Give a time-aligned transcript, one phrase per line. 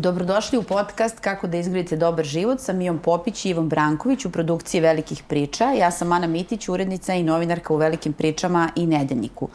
[0.00, 4.30] Dobrodošli u podcast Kako da izgradite dobar život sa Mijom Popić i Ivom Branković u
[4.30, 5.64] produkciji Velikih priča.
[5.64, 9.48] Ja sam Ana Mitić, urednica i novinarka u Velikim pričama i Nedeljniku.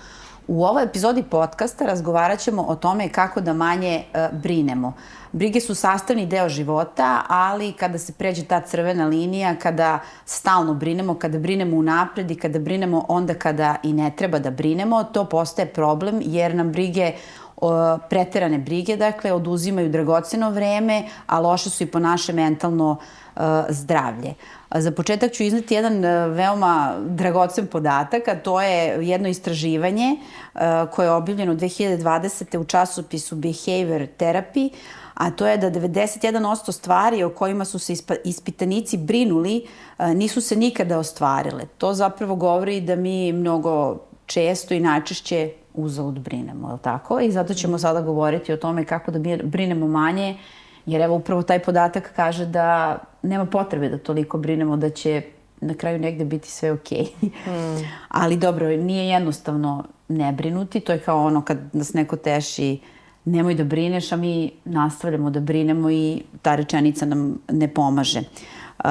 [0.47, 4.93] U ovoj epizodi podcasta razgovarat ćemo o tome kako da manje uh, brinemo.
[5.31, 11.15] Brige su sastavni deo života, ali kada se pređe ta crvena linija, kada stalno brinemo,
[11.15, 15.73] kada brinemo unapred i kada brinemo onda kada i ne treba da brinemo, to postaje
[15.73, 17.11] problem jer nam brige
[17.57, 22.97] o, preterane brige, dakle, oduzimaju dragoceno vreme, a loše su i po naše mentalno
[23.35, 24.33] uh, zdravlje.
[24.75, 30.15] Za početak ću izneti jedan uh, veoma dragocen podatak, a to je jedno istraživanje
[30.53, 32.57] uh, koje je objavljeno 2020.
[32.57, 34.69] u časopisu Behavior Therapy,
[35.13, 37.93] a to je da 91% stvari o kojima su se
[38.23, 39.67] ispitanici brinuli
[39.99, 41.65] nisu se nikada ostvarile.
[41.77, 47.19] To zapravo govori da mi mnogo često i najčešće uzalud brinemo, je li tako?
[47.19, 50.37] I zato ćemo sada govoriti o tome kako da brinemo manje,
[50.85, 55.21] jer evo upravo taj podatak kaže da nema potrebe da toliko brinemo da će
[55.61, 57.05] na kraju negde biti sve okej.
[57.21, 57.79] Okay.
[57.79, 57.85] Mm.
[58.07, 62.79] Ali dobro, nije jednostavno ne brinuti, to je kao ono kad nas neko teši
[63.25, 68.19] nemoj da brineš, a mi nastavljamo da brinemo i ta rečenica nam ne pomaže.
[68.19, 68.85] Uh,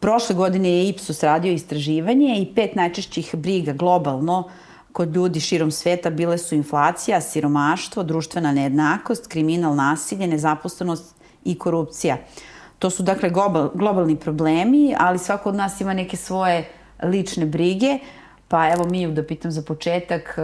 [0.00, 4.52] prošle godine je Ipsos radio istraživanje i pet najčešćih briga globalno uh,
[4.92, 12.16] kod ljudi širom sveta bile su inflacija, siromaštvo, društvena nejednakost, kriminal, nasilje, nezaposlenost i korupcija.
[12.78, 16.68] To su dakle global, globalni problemi, ali svako od nas ima neke svoje
[17.02, 17.98] lične brige.
[18.48, 20.42] Pa evo Miju da pitam za početak, eh,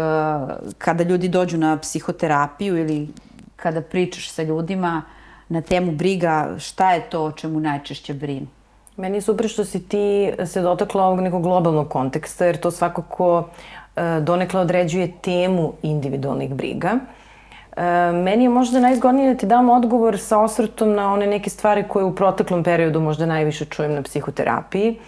[0.79, 3.09] kada ljudi dođu na psihoterapiju ili
[3.57, 5.03] kada pričaš sa ljudima
[5.49, 8.47] na temu briga, šta je to o čemu najčešće brinu?
[8.97, 13.49] Meni je super što si ti se dotakla ovog nekog globalnog konteksta, jer to svakako
[13.76, 13.76] E,
[14.21, 16.99] donekle određuje temu individualnih briga.
[17.77, 21.85] E, meni je možda najzgodnije da ti dam odgovor sa osvrtom na one neke stvari
[21.89, 24.99] koje u proteklom periodu možda najviše čujem na psihoterapiji.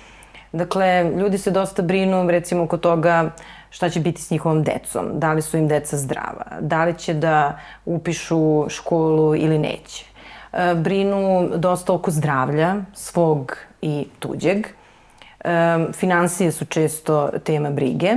[0.53, 3.31] Dakle, ljudi se dosta brinu recimo oko toga
[3.71, 7.15] šta će biti s njihovom decom, da li su im deca zdrava, da li će
[7.15, 10.05] da upišu školu ili neće.
[10.53, 14.67] E, brinu dosta oko zdravlja svog i tuđeg.
[15.93, 18.15] Finansije su često tema brige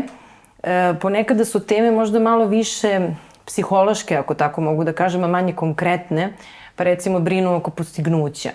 [0.63, 2.99] e, ponekada su teme možda malo više
[3.45, 6.33] psihološke, ako tako mogu da kažem, a manje konkretne,
[6.75, 8.49] pa recimo brinu oko postignuća,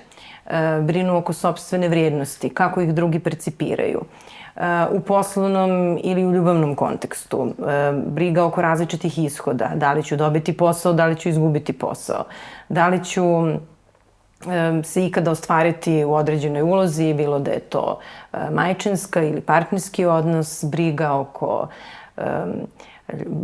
[0.46, 4.00] e, brinu oko sobstvene vrijednosti, kako ih drugi percipiraju
[4.56, 10.16] e, u poslovnom ili u ljubavnom kontekstu, e, briga oko različitih ishoda, da li ću
[10.16, 12.24] dobiti posao, da li ću izgubiti posao,
[12.68, 13.22] da li ću
[14.84, 17.98] se ikada ostvariti u određenoj ulozi, bilo da je to
[18.50, 21.68] majčinska ili partnerski odnos, briga oko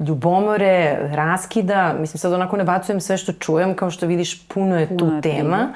[0.09, 4.89] ljubomore, raskida, mislim sad onako ne bacujem sve što čujem, kao što vidiš puno je
[4.89, 5.75] puno tu je tema.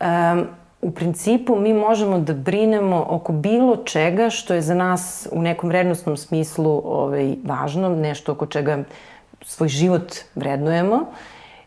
[0.00, 0.46] Um,
[0.82, 5.68] u principu mi možemo da brinemo oko bilo čega što je za nas u nekom
[5.68, 8.78] vrednostnom smislu ovaj, važno, nešto oko čega
[9.42, 11.06] svoj život vrednujemo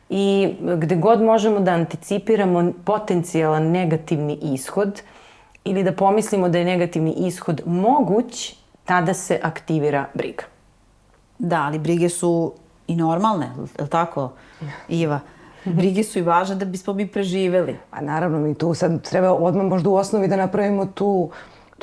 [0.09, 5.01] i gde god možemo da anticipiramo potencijalan negativni ishod
[5.65, 10.52] ili da pomislimo da je negativni ishod moguć, tada se aktivira briga.
[11.43, 12.53] Da, ali brige su
[12.87, 14.31] i normalne, je li tako,
[14.87, 15.19] Iva?
[15.65, 17.77] Brige su i važne da bismo mi preživeli.
[17.89, 21.33] Pa naravno, mi tu sad treba odmah možda u osnovi da napravimo tu uh,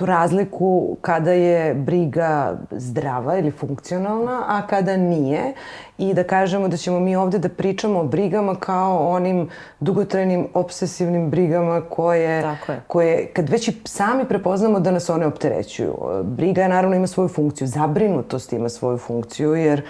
[0.00, 5.52] tu razliku kada je briga zdrava ili funkcionalna, a kada nije
[5.98, 9.48] i da kažemo da ćemo mi ovde da pričamo o brigama kao onim
[9.80, 12.56] dugotrajnim obsesivnim brigama koje,
[12.86, 15.94] koje kad već i sami prepoznamo da nas one opterećuju.
[16.22, 19.82] Briga naravno ima svoju funkciju, zabrinutost ima svoju funkciju jer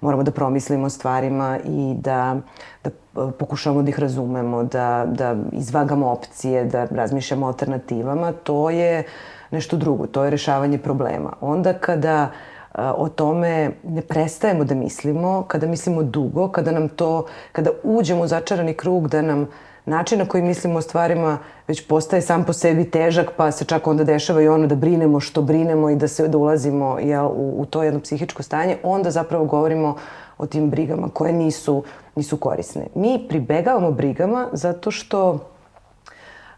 [0.00, 2.36] moramo da promislimo o stvarima i da,
[2.84, 2.90] da
[3.30, 8.32] pokušamo da ih razumemo, da, da izvagamo opcije, da razmišljamo o alternativama.
[8.32, 11.32] To je uh, nešto drugo, to je rešavanje problema.
[11.40, 12.30] Onda kada
[12.74, 18.26] o tome ne prestajemo da mislimo, kada mislimo dugo, kada nam to, kada uđemo u
[18.26, 19.48] začarani krug da nam
[19.88, 23.86] način na koji mislimo o stvarima već postaje sam po sebi težak, pa se čak
[23.86, 27.54] onda dešava i ono da brinemo što brinemo i da se da ulazimo jel, u,
[27.58, 29.96] u to jedno psihičko stanje, onda zapravo govorimo
[30.38, 31.82] o tim brigama koje nisu,
[32.16, 32.86] nisu korisne.
[32.94, 35.38] Mi pribegavamo brigama zato što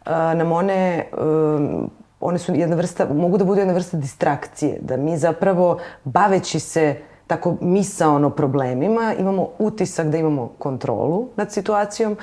[0.04, 1.90] a, nam one um,
[2.20, 6.96] one su jedna vrsta, mogu da budu jedna vrsta distrakcije, da mi zapravo baveći se
[7.26, 12.16] tako misaono problemima, imamo utisak da imamo kontrolu nad situacijom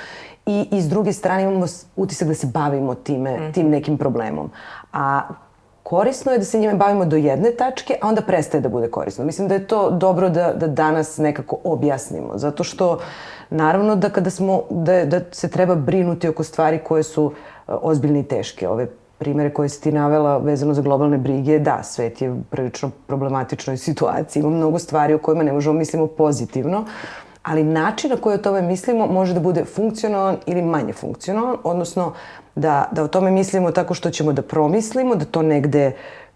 [0.46, 1.66] i, i s druge strane imamo
[1.96, 3.54] utisak da se bavimo time, mm.
[3.54, 4.52] tim nekim problemom.
[4.94, 5.22] A
[5.84, 9.26] korisno je da se njime bavimo do jedne tačke, a onda prestaje da bude korisno.
[9.26, 13.00] Mislim da je to dobro da, da danas nekako objasnimo, zato što
[13.50, 18.20] naravno da kada smo, da, da se treba brinuti oko stvari koje su e, ozbiljne
[18.20, 18.68] i teške.
[18.70, 22.92] Ove primere koje si ti navela vezano za globalne brige, da, svet je u prilično
[23.08, 24.42] problematičnoj situaciji.
[24.42, 26.86] Ima mnogo stvari o kojima ne možemo mislimo pozitivno,
[27.44, 32.14] ali način na koji o tome mislimo može da bude funkcionalan ili manje funkcionalan, odnosno
[32.56, 35.92] da, da o tome mislimo tako što ćemo da promislimo, da to negde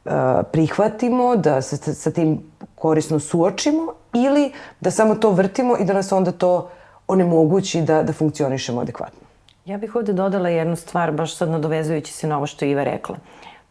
[0.05, 0.11] uh,
[0.51, 2.39] prihvatimo, da se sa, sa tim
[2.75, 6.69] korisno suočimo ili da samo to vrtimo i da nas onda to
[7.07, 9.20] onemogući da, da funkcionišemo adekvatno.
[9.65, 12.83] Ja bih ovde dodala jednu stvar, baš sad nadovezujući se na ovo što je Iva
[12.83, 13.17] rekla.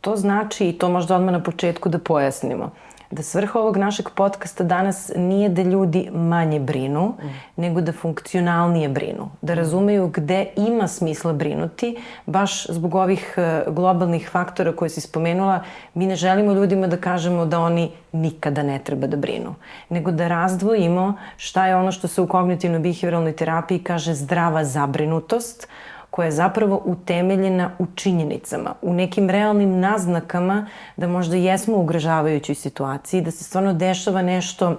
[0.01, 2.71] To znači, i to možda odmah na početku da pojasnimo,
[3.11, 7.27] da svrha ovog našeg podcasta danas nije da ljudi manje brinu, mm.
[7.57, 11.97] nego da funkcionalnije brinu, da razumeju gde ima smisla brinuti,
[12.27, 15.65] baš zbog ovih e, globalnih faktora koje si spomenula,
[15.95, 19.55] mi ne želimo ljudima da kažemo da oni nikada ne treba da brinu,
[19.89, 25.69] nego da razdvojimo šta je ono što se u kognitivno-behavioralnoj terapiji kaže zdrava zabrinutost,
[26.11, 30.67] koja je zapravo utemeljena u činjenicama, u nekim realnim naznakama
[30.97, 34.77] da možda jesmo u ugrožavajućoj situaciji, da se stvarno dešava nešto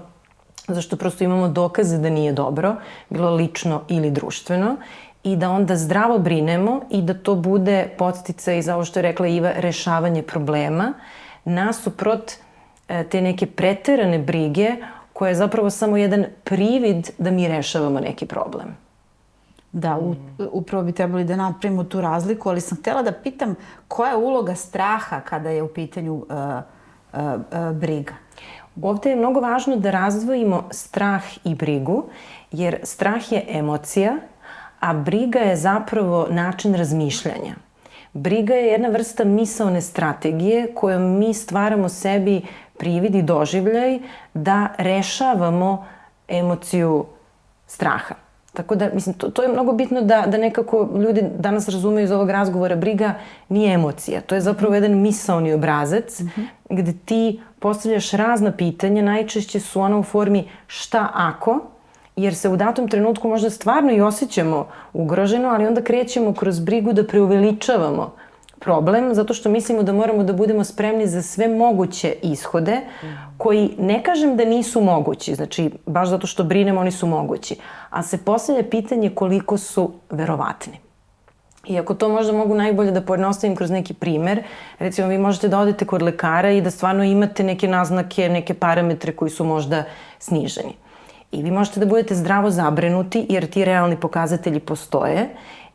[0.68, 2.76] zašto prosto imamo dokaze da nije dobro,
[3.10, 4.76] bilo lično ili društveno,
[5.24, 9.04] i da onda zdravo brinemo i da to bude podstica i za ovo što je
[9.04, 10.94] rekla Iva, rešavanje problema,
[11.46, 12.32] nasuprot
[12.88, 14.76] e, te neke preterane brige
[15.14, 18.78] koja je zapravo samo jedan privid da mi rešavamo neki problem.
[19.74, 20.16] Da, u,
[20.52, 23.56] upravo bi trebali da napravimo tu razliku, ali sam htela da pitam
[23.88, 28.14] koja je uloga straha kada je u pitanju uh, uh, uh, briga?
[28.82, 32.04] Ovde je mnogo važno da razdvojimo strah i brigu,
[32.52, 34.16] jer strah je emocija,
[34.80, 37.56] a briga je zapravo način razmišljanja.
[38.14, 42.42] Briga je jedna vrsta misaone strategije kojom mi stvaramo sebi
[42.78, 44.00] privid i doživljaj
[44.34, 45.86] da rešavamo
[46.28, 47.06] emociju
[47.68, 48.16] straha.
[48.54, 52.12] Tako da, mislim, to, to je mnogo bitno da, da nekako ljudi danas razumeju iz
[52.12, 53.14] ovog razgovora, briga
[53.50, 54.22] nije emocija.
[54.22, 56.46] To je zapravo jedan misaoni obrazac mm -hmm.
[56.70, 61.60] gde ti postavljaš razna pitanja, najčešće su ona u formi šta ako,
[62.16, 66.94] jer se u datom trenutku možda stvarno i osjećamo ugroženo, ali onda krećemo kroz brigu
[66.94, 68.16] da preuveličavamo
[68.62, 72.82] problem zato što mislimo da moramo da budemo spremni za sve moguće ishode
[73.38, 77.56] koji ne kažem da nisu mogući, znači baš zato što brinemo oni su mogući,
[77.90, 80.80] a se postavlja pitanje koliko su verovatni.
[81.68, 84.44] I ako to možda mogu najbolje da pojednostavim kroz neki primer,
[84.80, 89.16] recimo vi možete da odete kod lekara i da stvarno imate neke naznake, neke parametre
[89.16, 89.84] koji su možda
[90.20, 90.74] sniženi.
[91.32, 95.30] I vi možete da budete zdravo zabrinuti jer ti realni pokazatelji postoje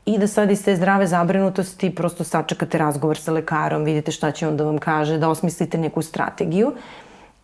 [0.06, 4.48] i da sad iz te zdrave zabrinutosti prosto sačekate razgovor sa lekarom, vidite šta će
[4.48, 6.72] on da vam kaže, da osmislite neku strategiju.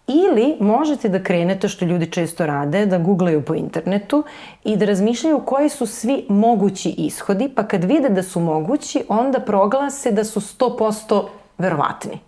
[0.06, 4.24] Ili možete da krenete, što ljudi često rade, da googlaju po internetu
[4.64, 9.40] i da razmišljaju koji su svi mogući ishodi, pa kad vide da su mogući, onda
[9.40, 11.22] proglase da su 100%
[11.58, 12.18] verovatni.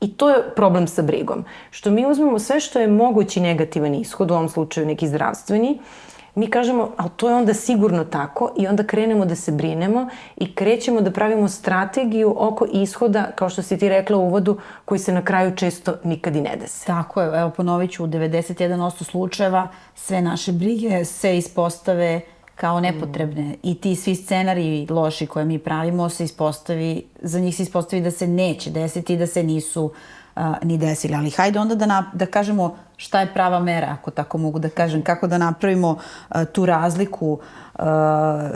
[0.00, 1.44] I to je problem sa brigom.
[1.70, 5.78] Što mi uzmemo sve što je mogući negativan ishod, u ovom slučaju neki zdravstveni,
[6.34, 10.54] mi kažemo, ali to je onda sigurno tako i onda krenemo da se brinemo i
[10.54, 15.12] krećemo da pravimo strategiju oko ishoda, kao što si ti rekla u uvodu, koji se
[15.12, 16.86] na kraju često nikad i ne dese.
[16.86, 22.20] Tako je, evo ponovit ću, u 91% slučajeva sve naše brige se ispostave
[22.54, 23.54] kao nepotrebne mm.
[23.62, 28.10] i ti svi scenariji loši koje mi pravimo se ispostavi, za njih se ispostavi da
[28.10, 29.92] se neće desiti, da se nisu uh,
[30.62, 31.14] ni desili.
[31.14, 34.68] Ali hajde onda da, na, da kažemo šta je prava mera, ako tako mogu da
[34.68, 37.84] kažem, kako da napravimo uh, tu razliku, uh,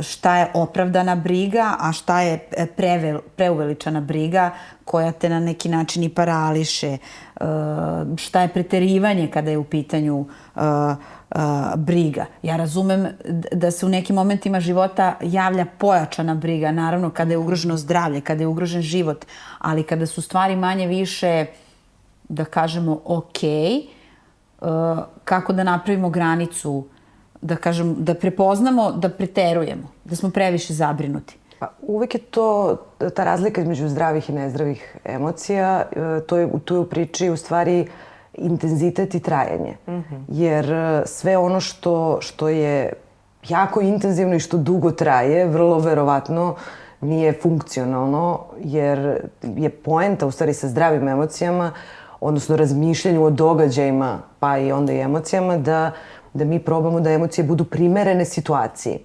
[0.00, 4.50] šta je opravdana briga, a šta je e, prevel, preuveličana briga
[4.84, 6.96] koja te na neki način i parališe,
[7.40, 7.46] uh,
[8.16, 11.40] šta je preterivanje kada je u pitanju uh, uh,
[11.76, 12.26] briga.
[12.42, 13.08] Ja razumem
[13.52, 18.42] da se u nekim momentima života javlja pojačana briga, naravno kada je ugroženo zdravlje, kada
[18.42, 19.24] je ugrožen život,
[19.58, 21.46] ali kada su stvari manje više,
[22.28, 23.86] da kažemo, okay,
[24.60, 26.84] Uh, kako da napravimo granicu,
[27.40, 31.36] da kažem, da prepoznamo, da preterujemo, da smo previše zabrinuti.
[31.58, 32.76] Pa, uvek je to,
[33.14, 37.36] ta razlika između zdravih i nezdravih emocija, uh, to je, tu je u priči u
[37.36, 37.86] stvari
[38.34, 39.76] intenzitet i trajanje.
[39.86, 40.24] Mm -hmm.
[40.28, 42.92] Jer uh, sve ono što, što je
[43.48, 46.54] jako intenzivno i što dugo traje, vrlo verovatno
[47.00, 51.78] nije funkcionalno, jer je poenta u stvari sa zdravim emocijama uh,
[52.20, 55.90] odnosno razmišljanju o događajima, pa i onda i emocijama, da,
[56.34, 58.98] da mi probamo da emocije budu primerene situaciji.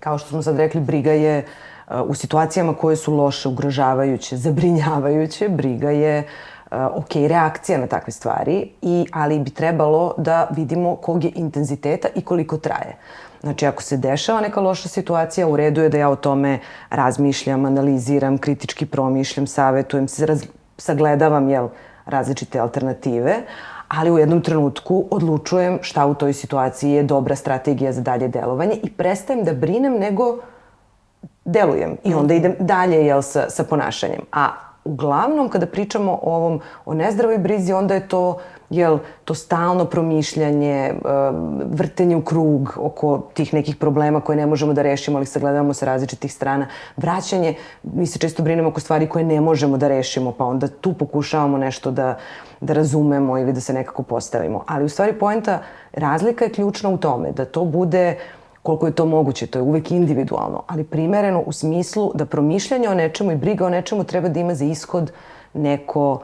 [0.00, 5.48] Kao što smo sad rekli, briga je uh, u situacijama koje su loše, ugrožavajuće, zabrinjavajuće,
[5.48, 6.24] briga je
[6.70, 12.22] ok, reakcija na takve stvari, i, ali bi trebalo da vidimo kog je intenziteta i
[12.22, 12.96] koliko traje.
[13.40, 16.58] Znači, ako se dešava neka loša situacija, u redu je da ja o tome
[16.90, 20.36] razmišljam, analiziram, kritički promišljam, savetujem se,
[20.76, 21.68] sagledavam jel,
[22.10, 23.36] različite alternative,
[23.88, 28.76] ali u jednom trenutku odlučujem šta u toj situaciji je dobra strategija za dalje delovanje
[28.82, 30.38] i prestajem da brinem nego
[31.44, 34.20] delujem i onda idem dalje jel, sa, sa ponašanjem.
[34.32, 34.48] A
[34.84, 38.38] uglavnom kada pričamo o ovom, o nezdravoj brizi, onda je to
[38.70, 40.94] jel, to stalno promišljanje,
[41.64, 45.86] vrtenje u krug oko tih nekih problema koje ne možemo da rešimo, ali sagledavamo sa
[45.86, 46.66] različitih strana.
[46.96, 50.92] Vraćanje, mi se često brinemo oko stvari koje ne možemo da rešimo, pa onda tu
[50.92, 52.18] pokušavamo nešto da,
[52.60, 54.64] da razumemo ili da se nekako postavimo.
[54.66, 55.58] Ali u stvari poenta,
[55.92, 58.18] razlika je ključna u tome da to bude
[58.62, 62.94] koliko je to moguće, to je uvek individualno, ali primereno u smislu da promišljanje o
[62.94, 65.12] nečemu i briga o nečemu treba da ima za ishod
[65.54, 66.20] neko uh,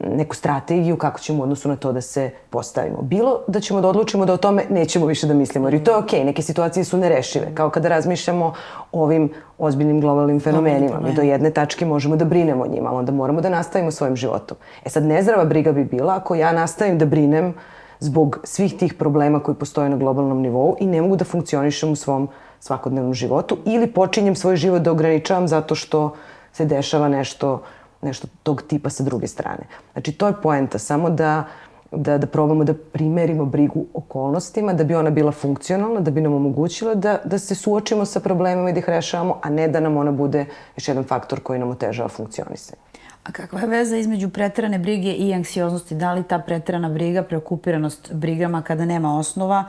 [0.00, 3.02] neku strategiju kako ćemo u odnosu na to da se postavimo.
[3.02, 5.96] Bilo da ćemo da odlučimo da o tome nećemo više da mislimo, jer to je
[5.96, 6.24] okej, okay.
[6.24, 8.52] neke situacije su nerešive, kao kada razmišljamo
[8.92, 11.00] o ovim ozbiljnim globalnim fenomenima.
[11.00, 14.16] Mi do jedne tačke možemo da brinemo o njima, ali onda moramo da nastavimo svojim
[14.16, 14.56] životom.
[14.84, 17.54] E sad, nezdrava briga bi bila ako ja nastavim da brinem
[18.00, 21.96] zbog svih tih problema koji postoje na globalnom nivou i ne mogu da funkcionišem u
[21.96, 22.28] svom
[22.60, 26.14] svakodnevnom životu ili počinjem svoj život da ograničavam zato što
[26.52, 27.62] se dešava nešto
[28.04, 29.66] nešto tog tipa sa druge strane.
[29.92, 31.44] Znači, to je poenta, samo da,
[31.90, 36.34] da, da probamo da primerimo brigu okolnostima, da bi ona bila funkcionalna, da bi nam
[36.34, 39.96] omogućila da, da se suočimo sa problemima i da ih rešavamo, a ne da nam
[39.96, 40.46] ona bude
[40.76, 42.80] još jedan faktor koji nam otežava funkcionisanje.
[43.24, 45.94] A kakva je veza između pretrane brige i anksioznosti?
[45.94, 49.64] Da li ta pretrana briga, preokupiranost brigama kada nema osnova,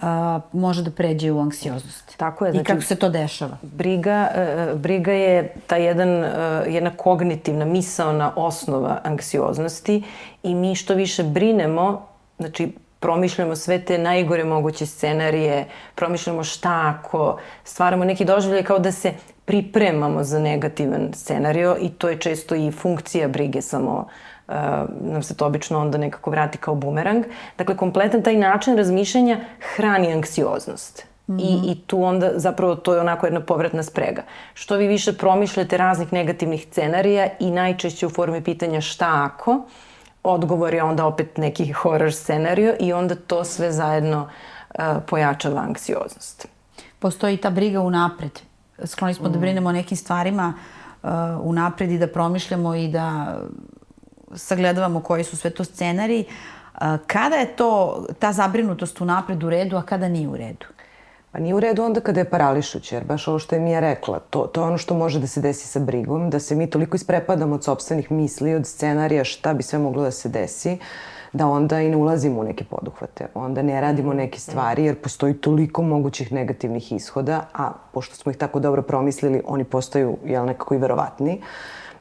[0.00, 2.14] a, može da pređe u anksioznost.
[2.16, 2.52] Tako je.
[2.52, 3.56] Znači, I kako se to dešava?
[3.62, 4.28] Briga,
[4.72, 6.28] uh, briga je ta jedan, uh,
[6.66, 10.02] jedna kognitivna, misaona osnova anksioznosti
[10.42, 12.06] i mi što više brinemo,
[12.38, 18.92] znači promišljamo sve te najgore moguće scenarije, promišljamo šta ako, stvaramo neki doživljaj kao da
[18.92, 19.12] se
[19.44, 24.10] pripremamo za negativan scenario i to je često i funkcija brige samo uh,
[25.00, 27.24] nam se to obično onda nekako vrati kao bumerang.
[27.58, 29.40] Dakle, kompletan taj način razmišljanja
[29.76, 31.06] hrani anksioznost.
[31.26, 31.40] Mm -hmm.
[31.40, 31.68] I, mhm.
[31.68, 34.22] I tu onda zapravo to je onako jedna povratna sprega.
[34.54, 39.60] Što vi više promišljate raznih negativnih scenarija i najčešće u formi pitanja šta ako,
[40.22, 44.28] odgovor je onda opet neki horror scenario i onda to sve zajedno
[44.78, 46.48] uh, pojačava anksioznost.
[46.98, 48.40] Postoji ta briga unapred.
[48.84, 49.32] Skloni smo mm.
[49.32, 50.54] da brinemo o nekim stvarima
[51.02, 51.10] uh,
[51.42, 53.36] unapred i da promišljamo i da
[54.34, 56.24] sagledavamo koji su sve to scenari,
[57.06, 60.66] kada je to, ta zabrinutost u napred u redu, a kada nije u redu?
[61.32, 64.18] Pa nije u redu onda kada je parališuće, jer baš ovo što je Mija rekla,
[64.18, 66.96] to, to je ono što može da se desi sa brigom, da se mi toliko
[66.96, 70.78] isprepadamo od sobstvenih misli, od scenarija šta bi sve moglo da se desi,
[71.32, 73.26] da onda i ne ulazimo u neke poduhvate.
[73.34, 78.38] Onda ne radimo neke stvari jer postoji toliko mogućih negativnih ishoda, a pošto smo ih
[78.38, 81.38] tako dobro promislili, oni postaju jel, nekako i verovatni.
[81.38, 81.44] Uh,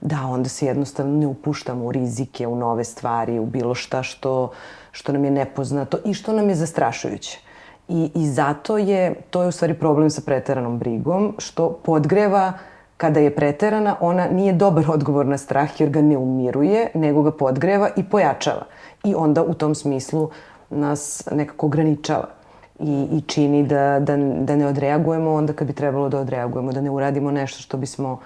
[0.02, 4.52] da onda se jednostavno ne upuštamo u rizike, u nove stvari, u bilo šta što,
[4.92, 7.40] što nam je nepoznato i što nam je zastrašujuće.
[7.88, 12.54] I, I zato je, to je u stvari problem sa preteranom brigom, što podgreva
[12.98, 17.32] kada je preterana, ona nije dobar odgovor na strah jer ga ne umiruje, nego ga
[17.32, 18.66] podgreva i pojačava.
[19.04, 20.30] I onda u tom smislu
[20.70, 22.28] nas nekako ograničava
[22.80, 26.82] i, i čini da, da, da ne odreagujemo onda kad bi trebalo da odreagujemo, da
[26.82, 28.20] ne uradimo nešto što bismo uh,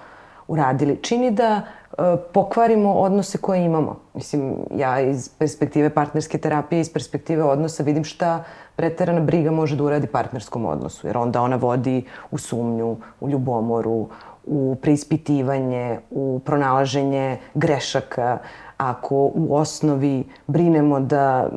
[0.48, 0.96] uradili.
[1.02, 3.96] Čini da e, pokvarimo odnose koje imamo.
[4.14, 8.44] Mislim, ja iz perspektive partnerske terapije, iz perspektive odnosa vidim šta
[8.76, 11.06] preterana briga može da uradi partnerskom odnosu.
[11.06, 14.08] Jer onda ona vodi u sumnju, u ljubomoru,
[14.46, 18.38] u preispitivanje, u pronalaženje grešaka,
[18.76, 21.48] ako u osnovi brinemo da,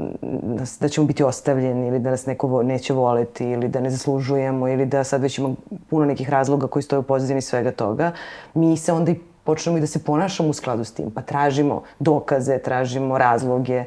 [0.79, 4.86] da ćemo biti ostavljeni ili da nas neko neće voleti ili da ne zaslužujemo ili
[4.86, 5.50] da sad već ima
[5.89, 8.12] puno nekih razloga koji stoje u pozadini svega toga,
[8.53, 11.12] mi se onda i počnemo i da se ponašamo u skladu s tim.
[11.12, 13.83] Pa tražimo dokaze, tražimo razloge,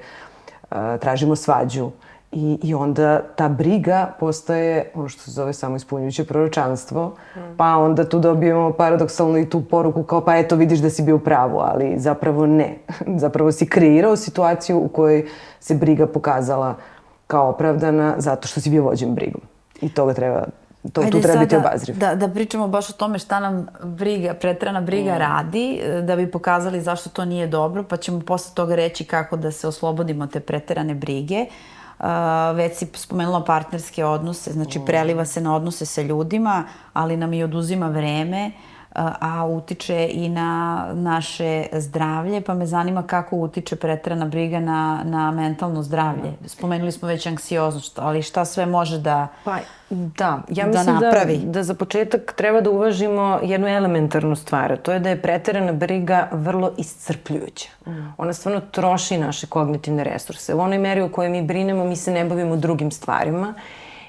[1.01, 1.91] tražimo svađu.
[2.33, 7.41] I, I onda ta briga postaje ono što se zove samo ispunjujuće proročanstvo, mm.
[7.57, 11.19] pa onda tu dobijemo paradoksalno i tu poruku kao pa eto vidiš da si bio
[11.19, 12.79] pravu, ali zapravo ne.
[13.25, 15.29] zapravo si kreirao situaciju u kojoj
[15.61, 16.77] se briga pokazala
[17.27, 19.41] kao opravdana zato što si bio vođen brigom.
[19.81, 20.45] I toga treba
[20.93, 21.97] To, Ajde tu treba biti obazriv.
[21.99, 25.19] Da, da pričamo baš o tome šta nam briga, pretrana briga mm.
[25.19, 29.53] radi, da bi pokazali zašto to nije dobro, pa ćemo posle toga reći kako da
[29.53, 31.41] se oslobodimo te preterane brige.
[31.43, 32.07] Uh, Uh,
[32.57, 37.43] već si spomenula partnerske odnose, znači preliva se na odnose sa ljudima, ali nam i
[37.43, 38.53] oduzima vreme.
[38.95, 45.31] A utiče i na naše zdravlje, pa me zanima kako utiče pretrana briga na, na
[45.31, 46.33] mentalno zdravlje.
[46.47, 49.59] Spomenuli smo već anksioznost, ali šta sve može da Pa,
[49.91, 51.37] da, ja da mislim da, napravi.
[51.37, 55.73] da, da za početak treba da uvažimo jednu elementarnu stvar, to je da je preterana
[55.73, 57.69] briga vrlo iscrpljujuća.
[57.87, 58.15] Mm.
[58.19, 60.55] Ona stvarno troši naše kognitivne resurse.
[60.55, 63.55] U onoj meri u kojoj mi brinemo, mi se ne bavimo drugim stvarima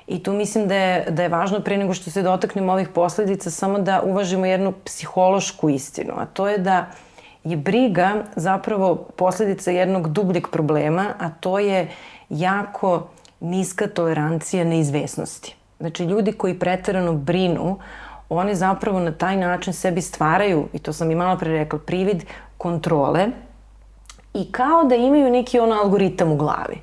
[0.07, 3.51] I tu mislim da je, da je važno pre nego što se dotaknemo ovih posledica
[3.51, 6.85] samo da uvažimo jednu psihološku istinu, a to je da
[7.43, 11.87] je briga zapravo posledica jednog dubljeg problema, a to je
[12.29, 13.07] jako
[13.39, 15.55] niska tolerancija neizvesnosti.
[15.79, 17.79] Znači, ljudi koji pretarano brinu,
[18.29, 22.23] oni zapravo na taj način sebi stvaraju, i to sam i malo pre rekla, privid
[22.57, 23.27] kontrole
[24.33, 26.81] i kao da imaju neki ono algoritam u glavi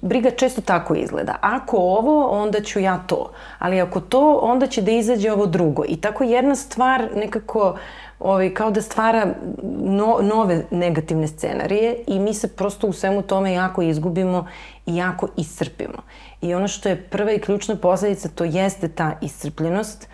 [0.00, 1.36] briga često tako izgleda.
[1.40, 3.30] Ako ovo, onda ću ja to.
[3.58, 5.84] Ali ako to, onda će da izađe ovo drugo.
[5.88, 7.76] I tako jedna stvar nekako
[8.20, 9.34] ovaj, kao da stvara
[9.78, 14.46] no, nove negativne scenarije i mi se prosto u svemu tome jako izgubimo
[14.86, 16.02] i jako iscrpimo.
[16.40, 20.08] I ono što je prva i ključna posledica, to jeste ta iscrpljenost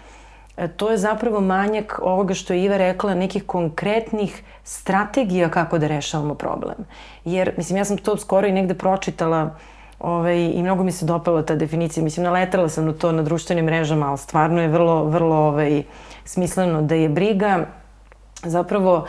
[0.77, 6.35] to je zapravo manjak ovoga što je Iva rekla, nekih konkretnih strategija kako da rešavamo
[6.35, 6.77] problem.
[7.25, 9.57] Jer, mislim, ja sam to skoro i negde pročitala
[10.01, 12.05] ovaj, i mnogo mi se dopala ta definicija.
[12.05, 15.83] Mislim, naletala sam na to na društvenim mrežama, ali stvarno je vrlo, vrlo ovaj,
[16.25, 17.67] smisleno da je briga
[18.45, 19.07] zapravo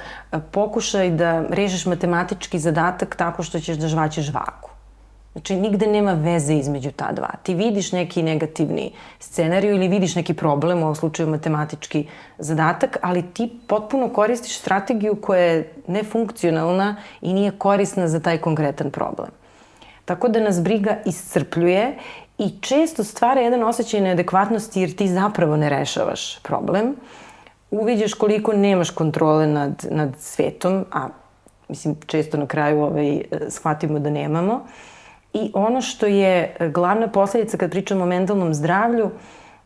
[0.51, 4.68] pokušaj da rešiš matematički zadatak tako što ćeš da žvaćeš vaku.
[5.31, 7.29] Znači, nigde nema veze između ta dva.
[7.43, 12.07] Ti vidiš neki negativni scenariju ili vidiš neki problem, u ovom slučaju matematički
[12.37, 18.91] zadatak, ali ti potpuno koristiš strategiju koja je nefunkcionalna i nije korisna za taj konkretan
[18.91, 19.29] problem.
[20.05, 21.97] Tako da nas briga iscrpljuje
[22.37, 26.95] i često stvara jedan osjećaj neadekvatnosti jer ti zapravo ne rešavaš problem.
[27.71, 31.07] Uviđaš koliko nemaš kontrole nad, nad svetom, a
[31.67, 34.65] mislim često na kraju ovaj, shvatimo da nemamo.
[35.33, 39.11] I ono što je e, glavna posledica kad pričamo o mentalnom zdravlju,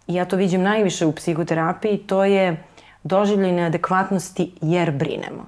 [0.08, 2.64] i ja to vidim najviše u psihoterapiji, to je
[3.04, 5.46] doživljaj neadekvatnosti jer brinemo.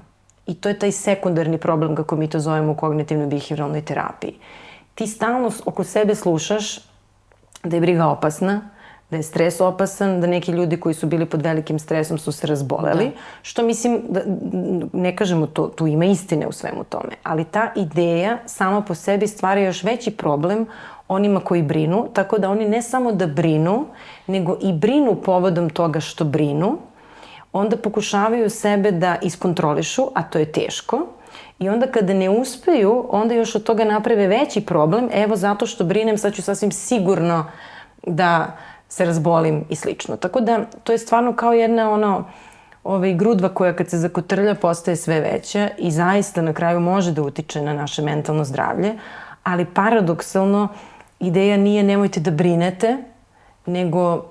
[0.47, 4.33] I to je taj sekundarni problem, kako mi to zovemo u kognitivnoj behavioralnoj terapiji.
[4.95, 6.79] Ti stalno oko sebe slušaš
[7.63, 8.69] da je briga opasna,
[9.09, 12.47] da je stres opasan, da neki ljudi koji su bili pod velikim stresom su se
[12.47, 13.11] razboleli, da.
[13.41, 14.21] što mislim, da,
[14.93, 19.27] ne kažemo to, tu ima istine u svemu tome, ali ta ideja sama po sebi
[19.27, 20.65] stvara još veći problem
[21.07, 23.85] onima koji brinu, tako da oni ne samo da brinu,
[24.27, 26.77] nego i brinu povodom toga što brinu,
[27.53, 31.07] onda pokušavaju sebe da iskontrolišu, a to je teško,
[31.59, 35.83] I onda kada ne uspeju, onda još od toga naprave veći problem, evo zato što
[35.83, 37.45] brinem, sad ću sasvim sigurno
[38.07, 38.57] da
[38.89, 40.17] se razbolim i slično.
[40.17, 42.25] Tako da to je stvarno kao jedna ono
[42.83, 47.21] ovaj, grudva koja kad se zakotrlja postaje sve veća i zaista na kraju može da
[47.21, 48.93] utiče na naše mentalno zdravlje,
[49.43, 50.67] ali paradoksalno
[51.19, 52.97] ideja nije nemojte da brinete,
[53.65, 54.25] nego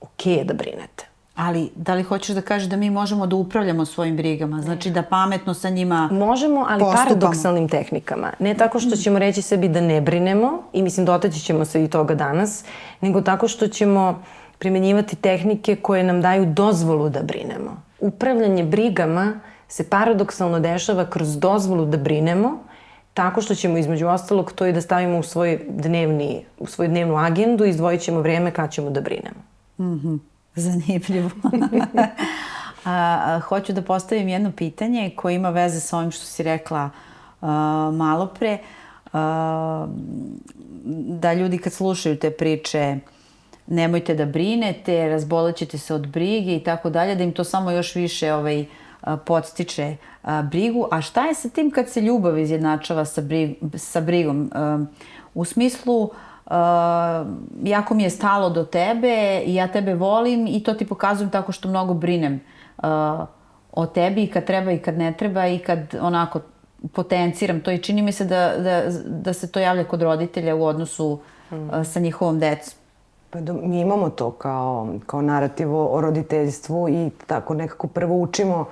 [0.00, 1.11] ok je da brinete.
[1.34, 4.60] Ali da li hoćeš da kažeš da mi možemo da upravljamo svojim brigama?
[4.62, 7.04] Znači da pametno sa njima Možemo, ali postupamo.
[7.08, 8.32] paradoksalnim tehnikama.
[8.38, 11.88] Ne tako što ćemo reći sebi da ne brinemo, i mislim dotaći ćemo se i
[11.88, 12.64] toga danas,
[13.00, 14.22] nego tako što ćemo
[14.58, 17.82] primenjivati tehnike koje nam daju dozvolu da brinemo.
[18.00, 22.58] Upravljanje brigama se paradoksalno dešava kroz dozvolu da brinemo,
[23.14, 27.16] tako što ćemo između ostalog to i da stavimo u svoj dnevni, u svoju dnevnu
[27.16, 29.40] agendu i izdvojit ćemo vreme kad ćemo da brinemo.
[29.78, 30.08] Mhm.
[30.08, 31.30] Mm Zanimljivo.
[32.84, 36.90] a, a, hoću da postavim jedno pitanje koje ima veze sa ovim što si rekla
[37.40, 38.58] a, malo pre.
[39.12, 39.86] A,
[41.08, 42.96] da ljudi kad slušaju te priče
[43.66, 47.94] nemojte da brinete, razbolećete se od brige i tako dalje, da im to samo još
[47.94, 48.64] više ovaj,
[49.26, 50.88] podstiče a, brigu.
[50.90, 54.50] A šta je sa tim kad se ljubav izjednačava sa, brig, sa brigom?
[54.54, 54.84] A,
[55.34, 56.31] u smislu Uh,
[57.62, 61.52] jako mi je stalo do tebe i ja tebe volim i to ti pokazujem tako
[61.52, 62.40] što mnogo brinem
[62.82, 62.88] uh,
[63.72, 66.40] o tebi i kad treba i kad ne treba i kad onako
[66.92, 70.64] potenciram to i čini mi se da, da, da se to javlja kod roditelja u
[70.64, 71.18] odnosu
[71.50, 72.74] uh, sa njihovom decom.
[73.30, 78.66] Pa da, mi imamo to kao, kao narativ o roditeljstvu i tako nekako prvo učimo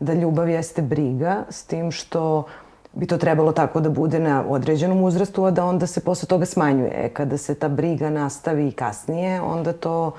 [0.00, 2.44] da ljubav jeste briga, s tim što uh,
[2.92, 6.46] bi to trebalo tako da bude na određenom uzrastu, a da onda se posle toga
[6.46, 6.92] smanjuje.
[6.94, 10.12] E, kada se ta briga nastavi kasnije, onda to,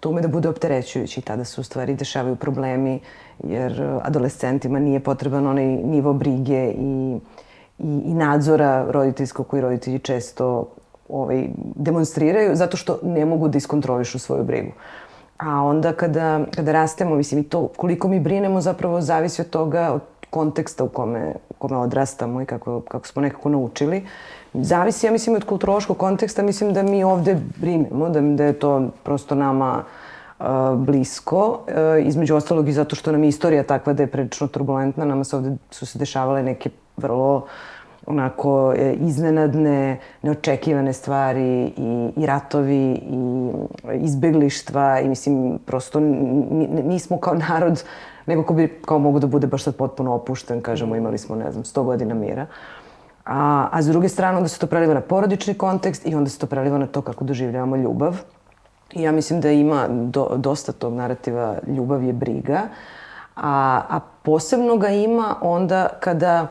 [0.00, 1.20] to ume da bude opterećujući.
[1.20, 3.00] Tada se u stvari dešavaju problemi,
[3.44, 7.18] jer adolescentima nije potreban onaj nivo brige i,
[7.78, 10.68] i, i nadzora roditeljskog koji roditelji često
[11.08, 14.72] ovaj, demonstriraju, zato što ne mogu da iskontrolišu svoju brigu.
[15.38, 19.92] A onda kada, kada rastemo, mislim, i to koliko mi brinemo zapravo zavisi od toga,
[19.92, 24.06] od konteksta u kome, u kome odrastamo i kako, kako smo nekako naučili.
[24.54, 28.90] Zavisi, ja mislim, od kulturološkog konteksta, mislim da mi ovde brinemo, da, da je to
[29.02, 29.84] prosto nama
[30.38, 34.46] uh, blisko, uh, između ostalog i zato što nam je istorija takva da je prilično
[34.46, 37.46] turbulentna, nama se ovde su se dešavale neke vrlo
[38.06, 43.50] onako e, iznenadne, neočekivane stvari i, i ratovi i
[43.94, 46.00] izbeglištva i mislim prosto
[46.84, 47.84] nismo kao narod
[48.26, 51.52] nego ko bi kao mogu da bude baš sad potpuno opušten, kažemo imali smo ne
[51.52, 52.46] znam 100 godina mira.
[53.24, 56.38] A, a s druge strane onda se to preliva na porodični kontekst i onda se
[56.38, 58.16] to preliva na to kako doživljavamo ljubav.
[58.92, 62.60] I ja mislim da ima do, dosta tog narativa ljubav je briga,
[63.36, 66.46] a, a posebno ga ima onda kada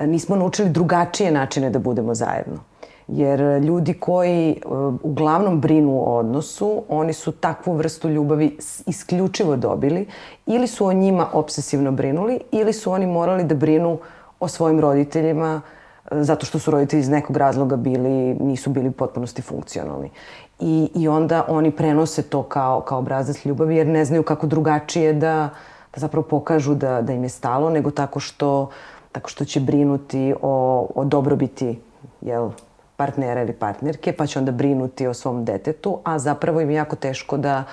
[0.00, 2.67] nismo naučili drugačije načine da budemo zajedno.
[3.08, 4.56] Jer ljudi koji e,
[5.02, 10.06] uglavnom brinu o odnosu, oni su takvu vrstu ljubavi isključivo dobili
[10.46, 13.98] ili su o njima obsesivno brinuli ili su oni morali da brinu
[14.40, 15.60] o svojim roditeljima
[16.10, 20.10] e, zato što su roditelji iz nekog razloga bili, nisu bili potpunosti funkcionalni.
[20.60, 25.12] I, I onda oni prenose to kao, kao obrazac ljubavi jer ne znaju kako drugačije
[25.12, 25.50] da,
[25.94, 28.70] da zapravo pokažu da, da im je stalo nego tako što,
[29.12, 31.80] tako što će brinuti o, o dobrobiti
[32.20, 32.50] jel,
[32.98, 36.96] partnera ili partnerke, pa će onda brinuti o svom detetu, a zapravo im je jako
[36.96, 37.64] teško da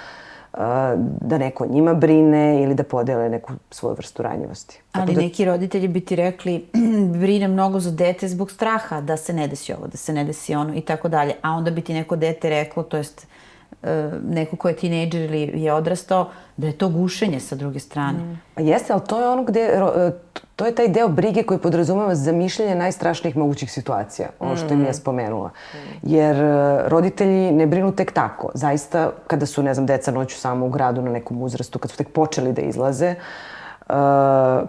[1.21, 4.81] da neko o njima brine ili da podele neku svoju vrstu ranjivosti.
[4.91, 5.21] Ali da...
[5.21, 6.65] neki roditelji bi ti rekli
[7.21, 10.55] brine mnogo za dete zbog straha da se ne desi ovo, da se ne desi
[10.55, 11.33] ono i tako dalje.
[11.41, 13.27] A onda bi ti neko dete reklo, to jest
[14.29, 18.19] neko ko je tinejdžer ili je odrastao, da je to gušenje sa druge strane.
[18.19, 18.41] Mm.
[18.55, 20.11] Pa jeste, ali to je ono gde, e,
[20.55, 24.89] to je taj deo brige koji podrazumeva zamišljanje najstrašnijih mogućih situacija, ono što im je
[24.89, 24.93] mm.
[24.93, 25.49] spomenula.
[25.49, 25.77] Mm.
[26.03, 28.51] Jer e, roditelji ne brinu tek tako.
[28.53, 31.97] Zaista, kada su, ne znam, deca noću samo u gradu na nekom uzrastu, kad su
[31.97, 33.54] tek počeli da izlaze, uh,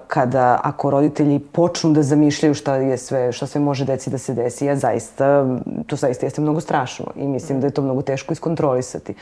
[0.07, 4.35] kada ako roditelji počnu da zamišljaju šta je sve šta sve može deci da se
[4.35, 5.47] desi ja zaista
[5.87, 9.15] to zaista jeste mnogo strašno i mislim da je to mnogo teško iskontrolisati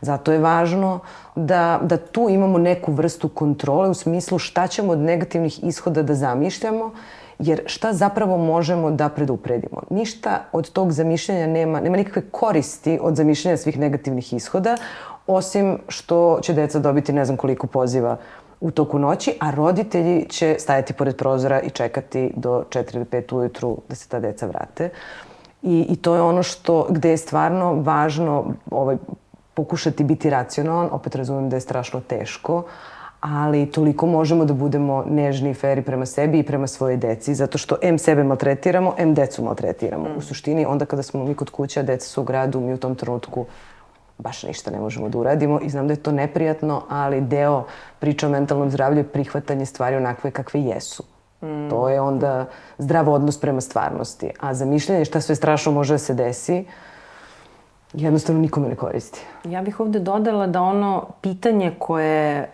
[0.00, 1.00] zato je važno
[1.36, 6.14] da da tu imamo neku vrstu kontrole u smislu šta ćemo od negativnih ishoda da
[6.14, 6.92] zamišljamo
[7.38, 9.82] jer šta zapravo možemo da predupredimo?
[9.90, 14.76] Ništa od tog zamišljanja nema, nema nikakve koristi od zamišljanja svih negativnih ishoda,
[15.26, 18.16] osim što će deca dobiti ne znam koliko poziva
[18.60, 23.34] u toku noći, a roditelji će stajati pored prozora i čekati do 4 ili 5
[23.36, 24.90] ujutru da se ta deca vrate.
[25.62, 28.96] I, I to je ono što, gde je stvarno važno ovaj,
[29.54, 32.62] pokušati biti racionalan, opet razumem da je strašno teško,
[33.20, 37.58] ali toliko možemo da budemo nežni i feri prema sebi i prema svoje deci, zato
[37.58, 40.08] što M sebe maltretiramo, M decu maltretiramo.
[40.08, 40.16] Mm.
[40.16, 42.94] U suštini, onda kada smo mi kod kuća, deca su u gradu, mi u tom
[42.94, 43.46] trenutku
[44.20, 47.64] baš ništa ne možemo da uradimo i znam da je to neprijatno, ali deo
[47.98, 51.02] priča o mentalnom zdravlju je prihvatanje stvari onakve kakve jesu.
[51.42, 51.70] Mm.
[51.70, 52.46] To je onda
[52.78, 54.30] zdrav odnos prema stvarnosti.
[54.40, 56.64] A zamišljanje šta sve strašno može da se desi,
[57.92, 59.20] jednostavno nikome ne koristi.
[59.44, 62.46] Ja bih ovde dodala da ono pitanje koje e,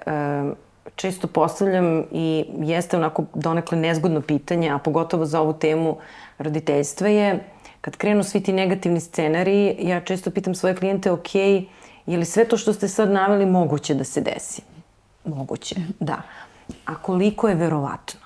[0.97, 5.97] često postavljam i jeste onako donekle nezgodno pitanje, a pogotovo za ovu temu
[6.39, 7.45] roditeljstva je
[7.87, 11.35] kad krenu svi ti negativni scenariji, ja često pitam svoje klijente, ok,
[12.07, 14.63] je li sve to što ste sad naveli moguće da se desi?
[15.25, 16.23] Moguće, da.
[16.87, 18.21] A koliko je verovatno?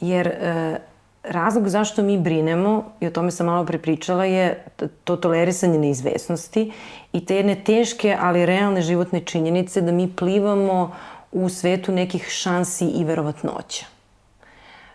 [0.00, 0.78] Jer e,
[1.22, 4.64] razlog zašto mi brinemo, i o tome sam malo prepričala, je
[5.04, 6.72] to tolerisanje neizvesnosti
[7.12, 10.96] i te jedne teške, ali realne životne činjenice da mi plivamo
[11.32, 13.86] u svetu nekih šansi i verovatnoća.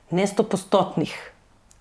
[0.10, 1.33] Ne stopostotnih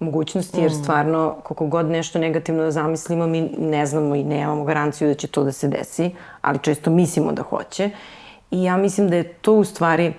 [0.03, 0.75] mogućnosti, jer mm.
[0.75, 5.27] stvarno, koliko god nešto negativno da zamislimo, mi ne znamo i nemamo garanciju da će
[5.27, 6.11] to da se desi,
[6.41, 7.91] ali često mislimo da hoće.
[8.51, 10.13] I ja mislim da je to u stvari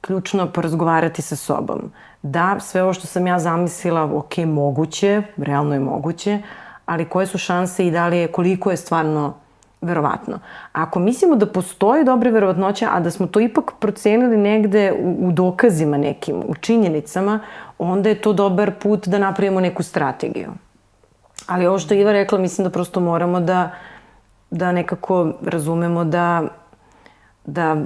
[0.00, 1.92] ključno porazgovarati sa sobom.
[2.22, 6.38] Da, sve ovo što sam ja zamislila, ok, moguće, realno je moguće,
[6.86, 9.34] ali koje su šanse i da li je, koliko je stvarno
[9.80, 10.38] verovatno.
[10.72, 15.32] Ako mislimo da postoji dobre verovatnoće, a da smo to ipak procenili negde u, u
[15.32, 17.40] dokazima nekim, u činjenicama,
[17.78, 20.50] onda je to dobar put da napravimo neku strategiju.
[21.46, 23.70] Ali ovo što Iva rekla, mislim da prosto moramo da,
[24.50, 26.42] da nekako razumemo da,
[27.46, 27.76] da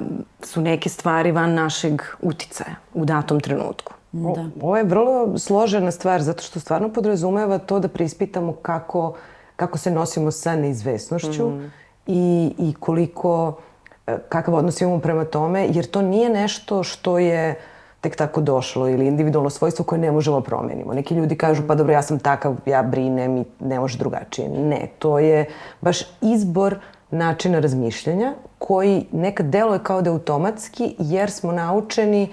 [0.40, 3.92] su neke stvari van našeg uticaja u datom trenutku.
[4.12, 4.44] Da.
[4.60, 9.14] ovo je vrlo složena stvar, zato što stvarno podrazumeva to da preispitamo kako,
[9.56, 11.81] kako se nosimo sa neizvesnošću mm -hmm.
[12.06, 13.58] I, i koliko,
[14.06, 17.56] e, kakav odnos imamo prema tome, jer to nije nešto što je uh,
[18.02, 20.94] tek tako došlo ili individualno svojstvo koje ne možemo da promenimo.
[20.94, 24.48] Neki ljudi kažu pa dobro ja sam takav, ja brinem i ne može drugačije.
[24.48, 25.44] Ne, to je
[25.80, 26.78] baš izbor
[27.10, 32.28] načina razmišljanja koji nekad deluje kao da je automatski jer smo naučeni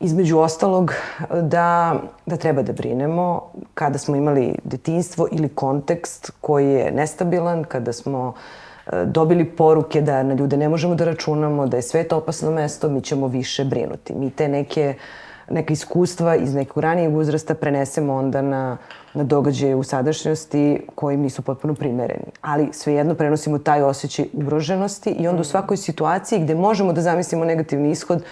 [0.00, 0.92] između ostalog
[1.42, 3.42] da, da treba da brinemo
[3.74, 8.63] kada smo imali detinstvo ili kontekst koji je nestabilan, kada smo e,
[9.06, 13.00] dobili poruke da na ljude ne možemo da računamo, da je svet opasno mesto, mi
[13.00, 14.14] ćemo više brinuti.
[14.14, 14.94] Mi te neke,
[15.50, 18.76] neka iskustva iz nekog ranijeg uzrasta prenesemo onda na,
[19.14, 22.26] na događaje u sadašnjosti koji nisu potpuno primereni.
[22.40, 27.44] Ali svejedno prenosimo taj osjećaj ugroženosti i onda u svakoj situaciji gde možemo da zamislimo
[27.44, 28.22] negativni ishod,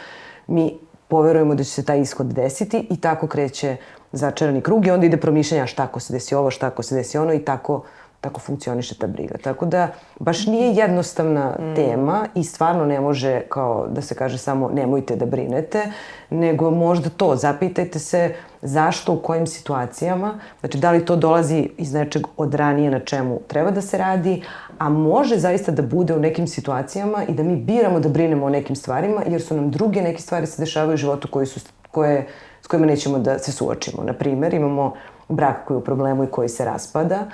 [0.46, 3.76] mi poverujemo da će se taj ishod desiti i tako kreće
[4.12, 7.18] začarani krug i onda ide promišljanja šta ako se desi ovo, šta ako se desi
[7.18, 7.82] ono i tako
[8.22, 9.34] tako funkcioniše ta briga.
[9.42, 9.88] Tako da
[10.20, 11.74] baš nije jednostavna mm.
[11.74, 15.82] tema i stvarno ne može kao da se kaže samo nemojte da brinete,
[16.30, 21.92] nego možda to, zapitajte se zašto, u kojim situacijama, znači da li to dolazi iz
[21.92, 24.42] nečeg od ranije na čemu treba da se radi,
[24.78, 28.50] a može zaista da bude u nekim situacijama i da mi biramo da brinemo o
[28.50, 32.26] nekim stvarima, jer su nam druge neke stvari se dešavaju u životu koji su, koje,
[32.62, 34.04] s kojima nećemo da se suočimo.
[34.04, 34.94] Na primer, imamo
[35.28, 37.26] brak koji je u problemu i koji se raspada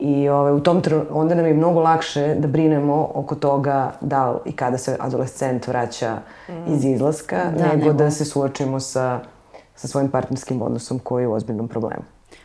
[0.00, 4.30] I ovaj, u tom trenutku, onda nam je mnogo lakše da brinemo oko toga da
[4.30, 6.74] li i kada se adolescent vraća mm.
[6.74, 9.20] iz izlaska, da, nego, nego da se suočimo sa,
[9.74, 12.02] sa svojim partnerskim odnosom koji je u ozbiljnom problemu.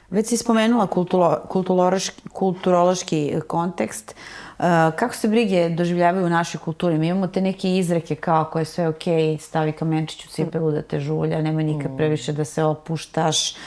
[0.10, 4.16] Već si spomenula kultulo, kulturološki, kulturološki kontekst.
[4.60, 4.66] Uh,
[4.96, 6.98] kako se brige doživljavaju u našoj kulturi?
[6.98, 10.72] Mi imamo te neke izreke kao ako je sve okej, okay, stavi kamenčić u cipelu
[10.72, 11.98] da te žulja, nema nikad mm.
[11.98, 13.58] previše da se opuštaš uh,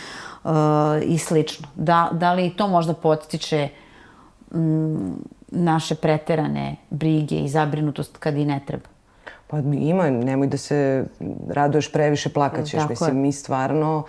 [1.04, 1.68] i slično.
[1.74, 3.68] Da, da li to možda potiče
[4.54, 5.12] mm,
[5.48, 8.88] naše preterane brige i zabrinutost kad i ne treba?
[9.46, 11.04] Pa ima, nemoj da se
[11.48, 12.80] raduješ previše, plakaćeš.
[12.80, 13.22] Tako Mislim, je.
[13.22, 14.04] mi stvarno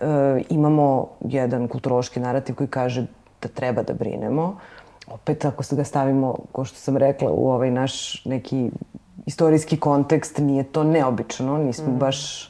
[0.00, 0.06] uh,
[0.48, 3.06] imamo jedan kulturološki narativ koji kaže
[3.42, 4.58] da treba da brinemo.
[5.06, 8.70] Opet, ako se ga stavimo, ko što sam rekla, u ovaj naš neki
[9.26, 11.58] istorijski kontekst, nije to neobično.
[11.58, 11.98] Nismo mm.
[11.98, 12.49] baš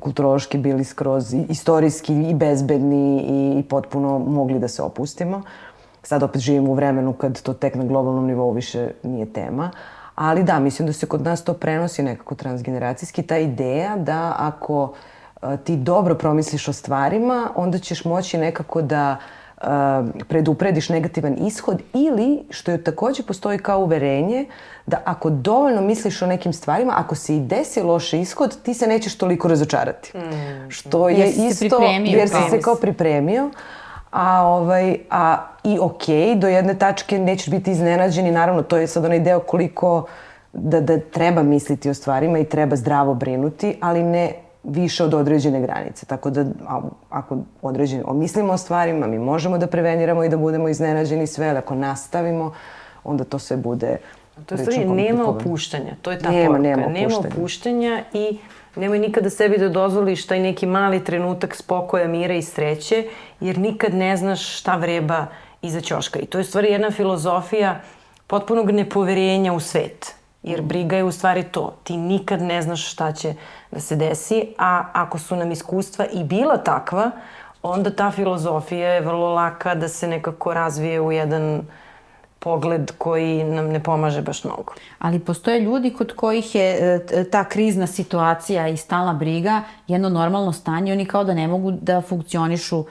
[0.00, 5.42] kulturološki bili skroz istorijski i bezbedni i, i potpuno mogli da se opustimo.
[6.02, 9.70] Sad opet živimo u vremenu kad to tek na globalnom nivou više nije tema.
[10.14, 13.22] Ali da, mislim da se kod nas to prenosi nekako transgeneracijski.
[13.22, 14.82] Ta ideja da ako
[15.42, 19.37] uh, ti dobro promisliš o stvarima, onda ćeš moći nekako da uh,
[20.28, 24.46] preduprediš negativan ishod ili, što je takođe postoji kao uverenje,
[24.86, 28.86] da ako dovoljno misliš o nekim stvarima, ako se i desi loš ishod, ti se
[28.86, 30.18] nećeš toliko razočarati.
[30.18, 30.70] Mm.
[30.70, 33.50] Što je jer isto, jer si se kao pripremio.
[34.10, 38.76] A, ovaj, a i okej, okay, do jedne tačke nećeš biti iznenađen i naravno to
[38.76, 40.06] je sad onaj deo koliko
[40.52, 44.32] da, da treba misliti o stvarima i treba zdravo brinuti, ali ne
[44.68, 46.06] više od određene granice.
[46.06, 46.44] Tako da
[47.10, 51.58] ako određeno mislimo o stvarima, mi možemo da preveniramo i da budemo iznenađeni sve, ali
[51.58, 52.52] ako nastavimo,
[53.04, 53.96] onda to sve bude
[54.46, 55.94] To je stvari, nema opuštanja.
[56.02, 56.62] To je ta nema, poruka.
[56.62, 57.28] Nema, nema opuštanja.
[57.28, 58.38] Nema opuštanja i
[58.76, 63.04] nemoj nikada sebi da dozvoliš taj neki mali trenutak spokoja, mira i sreće,
[63.40, 65.26] jer nikad ne znaš šta vreba
[65.62, 66.18] iza ćoška.
[66.18, 67.80] I to je stvari jedna filozofija
[68.26, 70.17] potpunog nepoverenja u svet.
[70.42, 71.74] Jer briga je u stvari to.
[71.84, 73.34] Ti nikad ne znaš šta će
[73.70, 77.10] da se desi, a ako su nam iskustva i bila takva,
[77.62, 81.62] onda ta filozofija je vrlo laka da se nekako razvije u jedan
[82.38, 84.72] pogled koji nam ne pomaže baš mnogo.
[84.98, 90.52] Ali postoje ljudi kod kojih je e, ta krizna situacija i stalna briga jedno normalno
[90.52, 92.86] stanje, oni kao da ne mogu da funkcionišu uh,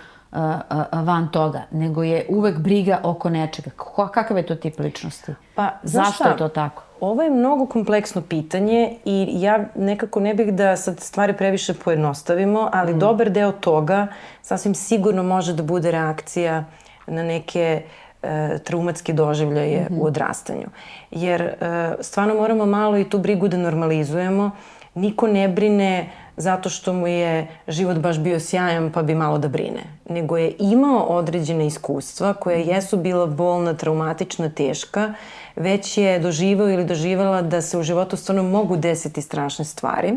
[0.92, 3.70] van toga, nego je uvek briga oko nečega.
[4.14, 5.32] Kakav je to tip ličnosti?
[5.56, 6.84] Pa, Zašto je to tako?
[7.00, 12.70] Ovo je mnogo kompleksno pitanje i ja nekako ne bih da sad stvari previše pojednostavimo,
[12.74, 13.00] ali mm.
[13.00, 14.08] dobar deo toga
[14.42, 16.66] sasvim sigurno može da bude reakcija
[17.08, 17.82] na neke
[18.24, 20.02] e, traumatske doživljaje mm -hmm.
[20.02, 20.68] u odrastanju.
[21.12, 21.56] Jer e,
[22.00, 24.52] stvarno moramo malo i tu brigu da normalizujemo.
[24.96, 29.48] Niko ne brine zato što mu je život baš bio sjajan pa bi malo da
[29.48, 29.84] brine.
[30.10, 35.14] Nego je imao određene iskustva koja jesu bila bolna, traumatična, teška,
[35.56, 40.14] već je doživao ili doživala da se u životu stvarno mogu desiti strašne stvari.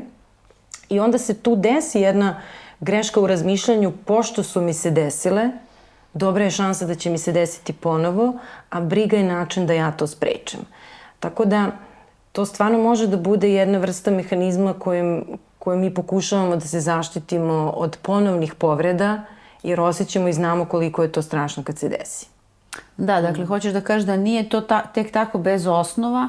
[0.89, 2.43] I onda se tu desi jedna
[2.81, 5.51] greška u razmišljanju, pošto su mi se desile,
[6.15, 8.35] dobra je šansa da će mi se desiti ponovo,
[8.71, 10.61] a briga je način da ja to sprečem.
[11.21, 11.71] Tako da,
[12.33, 15.25] to stvarno može da bude jedna vrsta mehanizma kojim,
[15.61, 19.23] kojim mi pokušavamo da se zaštitimo od ponovnih povreda,
[19.63, 22.27] jer osjećamo i znamo koliko je to strašno kad se desi.
[22.97, 26.29] Da, dakle, hoćeš da kažeš da nije to ta, tek tako bez osnova,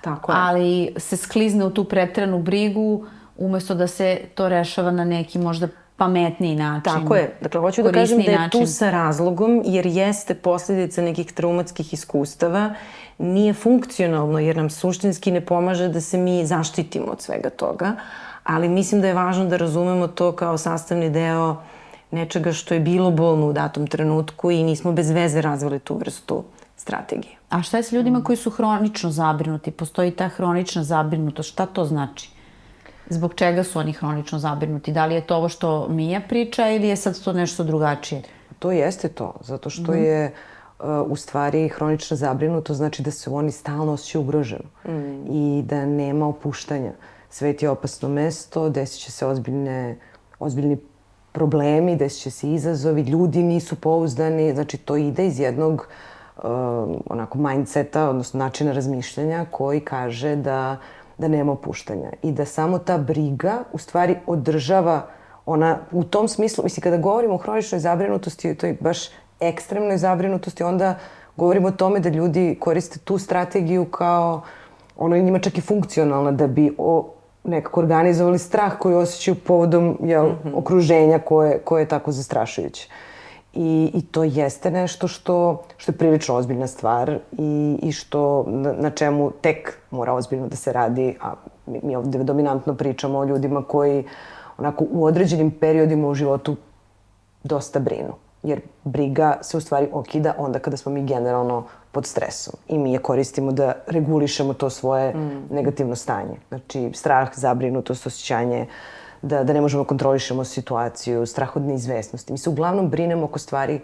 [0.00, 0.38] tako je.
[0.40, 5.68] ali se sklizne u tu pretranu brigu umesto da se to rešava na neki možda
[5.96, 6.92] pametniji način.
[6.92, 7.36] Tako je.
[7.40, 8.60] Dakle, hoću da kažem da je način.
[8.60, 12.74] tu sa razlogom, jer jeste posledica nekih traumatskih iskustava,
[13.18, 17.96] nije funkcionalno, jer nam suštinski ne pomaže da se mi zaštitimo od svega toga,
[18.50, 21.56] ali mislim da je važno da razumemo to kao sastavni deo
[22.10, 26.44] nečega što je bilo bolno u datom trenutku i nismo bez veze razvili tu vrstu
[26.76, 27.34] strategije.
[27.50, 29.70] A šta je sa ljudima koji su hronično zabrinuti?
[29.70, 31.50] Postoji ta hronična zabrinutost.
[31.50, 32.30] Šta to znači?
[33.08, 34.92] Zbog čega su oni hronično zabrinuti?
[34.92, 38.22] Da li je to ovo što Mija priča ili je sad to nešto drugačije?
[38.58, 40.04] To jeste to, zato što mm.
[40.04, 40.32] je
[40.78, 45.26] uh, u stvari hronična zabrinutost znači da se oni stalno osjećaju ugroženo mm.
[45.30, 46.92] i da nema opuštanja.
[47.30, 49.98] Svet je opasno mesto, desit će se ozbiljne,
[50.38, 50.78] ozbiljni
[51.32, 55.86] problemi, desit će se izazovi, ljudi nisu pouzdani, znači to ide iz jednog
[56.36, 56.44] uh,
[57.06, 60.76] onako mindseta, odnosno načina razmišljanja koji kaže da
[61.20, 65.06] da nema opuštanja i da samo ta briga u stvari održava
[65.46, 68.98] ona u tom smislu, mislim kada govorimo o hroničnoj zabrinutosti, to je baš
[69.40, 70.94] ekstremnoj zabrinutosti, onda
[71.36, 74.42] govorimo o tome da ljudi koriste tu strategiju kao
[74.96, 80.26] ono njima čak i funkcionalna da bi o, nekako organizovali strah koji osjećaju povodom jel,
[80.26, 80.58] mm -hmm.
[80.58, 82.88] okruženja koje, koje je tako zastrašujuće.
[83.52, 88.72] I, I to jeste nešto što, što je prilično ozbiljna stvar i, i što na,
[88.72, 91.34] na čemu tek mora ozbiljno da se radi, a
[91.66, 94.04] mi, mi ovde dominantno pričamo o ljudima koji
[94.58, 96.56] onako u određenim periodima u životu
[97.42, 98.14] dosta brinu.
[98.42, 102.92] Jer briga se u stvari okida onda kada smo mi generalno pod stresom i mi
[102.92, 105.46] je koristimo da regulišemo to svoje mm.
[105.50, 106.36] negativno stanje.
[106.48, 108.68] Znači, strah, zabrinutost, osjećanje uh,
[109.22, 112.32] da, da ne možemo kontrolišemo situaciju, strah od neizvesnosti.
[112.32, 113.80] Mi se uglavnom brinemo oko stvari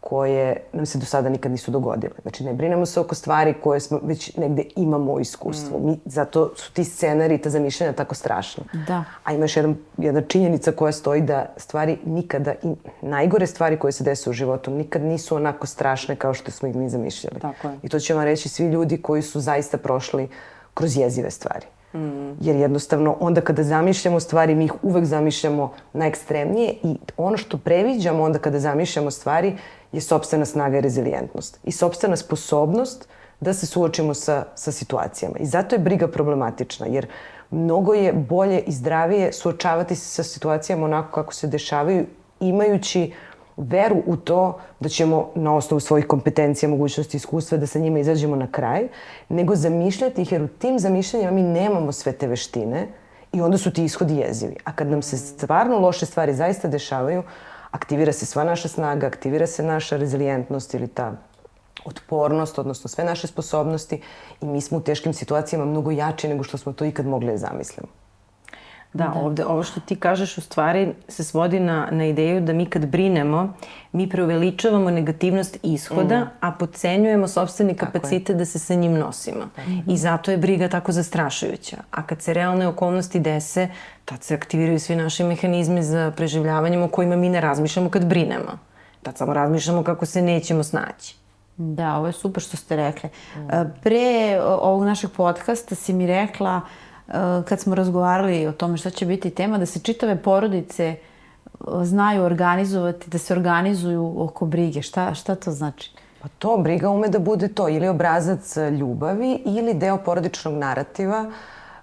[0.00, 2.12] koje nam se do sada nikad nisu dogodile.
[2.22, 5.78] Znači, ne brinemo se oko stvari koje smo već negde imamo u iskustvu.
[5.78, 5.86] Mm.
[5.86, 8.64] Mi, zato su ti scenari i ta zamišljanja tako strašna.
[8.86, 9.04] Da.
[9.24, 13.92] A ima još jedan, jedna činjenica koja stoji da stvari nikada, i najgore stvari koje
[13.92, 17.40] se desi u životu, nikad nisu onako strašne kao što smo ih mi zamišljali.
[17.40, 17.78] Tako je.
[17.82, 20.28] I to će vam reći svi ljudi koji su zaista prošli
[20.74, 21.66] kroz jezive stvari.
[21.94, 22.30] Mm.
[22.40, 28.22] Jer jednostavno onda kada zamišljamo stvari, mi ih uvek zamišljamo najekstremnije i ono što previđamo
[28.22, 29.56] onda kada zamišljamo stvari
[29.92, 31.58] je sobstvena snaga i rezilijentnost.
[31.64, 33.08] I sobstvena sposobnost
[33.40, 35.38] da se suočimo sa, sa situacijama.
[35.38, 37.06] I zato je briga problematična, jer
[37.50, 42.06] mnogo je bolje i zdravije suočavati se sa situacijama onako kako se dešavaju,
[42.40, 43.12] imajući
[43.56, 48.36] veru u to da ćemo na osnovu svojih kompetencija, mogućnosti, iskustva da sa njima izađemo
[48.36, 48.88] na kraj,
[49.28, 52.88] nego zamišljati ih, jer u tim zamišljanjima mi nemamo sve te veštine
[53.32, 54.56] i onda su ti ishodi jezivi.
[54.64, 57.22] A kad nam se stvarno loše stvari zaista dešavaju,
[57.70, 61.12] aktivira se sva naša snaga, aktivira se naša rezilijentnost ili ta
[61.84, 64.02] otpornost, odnosno sve naše sposobnosti
[64.40, 67.36] i mi smo u teškim situacijama mnogo jači nego što smo to ikad mogli da
[67.36, 67.88] zamislimo.
[68.92, 72.52] Da, da, ovde, ovo što ti kažeš u stvari se svodi na, na ideju da
[72.52, 73.54] mi kad brinemo,
[73.92, 76.28] mi preuveličavamo negativnost ishoda, mm.
[76.40, 79.44] a pocenjujemo sobstveni kapacitet da se sa njim nosimo.
[79.44, 79.90] Mm.
[79.90, 81.76] I zato je briga tako zastrašujuća.
[81.90, 83.68] A kad se realne okolnosti dese,
[84.04, 88.58] tad se aktiviraju svi naši mehanizmi za preživljavanjem o kojima mi ne razmišljamo kad brinemo.
[89.02, 91.16] Tad samo razmišljamo kako se nećemo snaći.
[91.56, 93.10] Da, ovo je super što ste rekli.
[93.36, 93.40] Mm.
[93.82, 96.89] Pre ovog našeg podcasta si mi rekla uh,
[97.44, 100.98] kad smo razgovarali o tome šta će biti tema, da se čitave porodice eh,
[101.82, 104.82] znaju organizovati, da se organizuju oko brige.
[104.82, 105.92] Šta, šta to znači?
[106.22, 111.24] Pa to, briga ume da bude to, ili obrazac ljubavi ili deo porodičnog narativa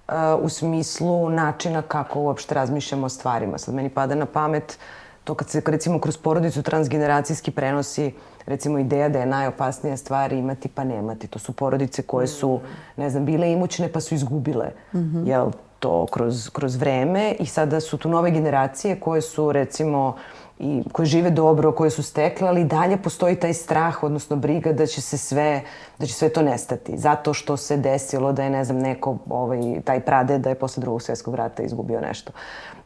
[0.08, 3.58] uh, u smislu načina kako uopšte razmišljamo o stvarima.
[3.58, 4.78] Sad meni pada na pamet
[5.24, 8.14] to kad se recimo kroz porodicu transgeneracijski prenosi
[8.48, 11.28] recimo ideja da je najopasnija stvar imati pa nemati.
[11.28, 12.60] To su porodice koje su,
[12.98, 14.72] ne znam, bile imućne pa su izgubile.
[14.94, 15.28] Mm -hmm.
[15.28, 20.16] Jel, to kroz, kroz vreme i sada su tu nove generacije koje su recimo
[20.60, 24.86] i koje žive dobro, koje su stekle, ali dalje postoji taj strah, odnosno briga da
[24.86, 25.62] će se sve,
[26.00, 26.98] da će sve to nestati.
[26.98, 30.82] Zato što se desilo da je, ne znam, neko, ovaj, taj prade da je posle
[30.82, 32.32] drugog svjetskog rata izgubio nešto.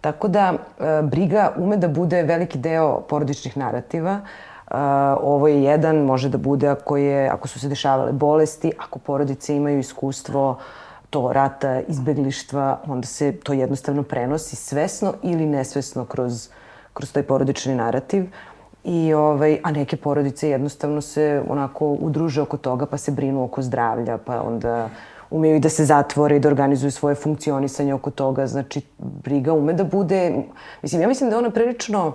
[0.02, 4.20] Tako da, e, briga ume da bude veliki deo porodičnih narativa,
[5.22, 9.56] ovo je jedan, može da bude ako, je, ako su se dešavale bolesti, ako porodice
[9.56, 10.58] imaju iskustvo
[11.10, 16.50] to rata, izbeglištva, onda se to jednostavno prenosi svesno ili nesvesno kroz,
[16.94, 18.26] kroz taj porodični narativ.
[18.84, 23.62] I, ovaj, a neke porodice jednostavno se onako udruže oko toga pa se brinu oko
[23.62, 24.90] zdravlja, pa onda
[25.32, 28.48] umeju i da se zatvore i da organizuju svoje funkcionisanje oko toga.
[28.48, 30.44] Znači, briga ume da bude...
[30.82, 32.14] Mislim, ja mislim da ona prilično uh,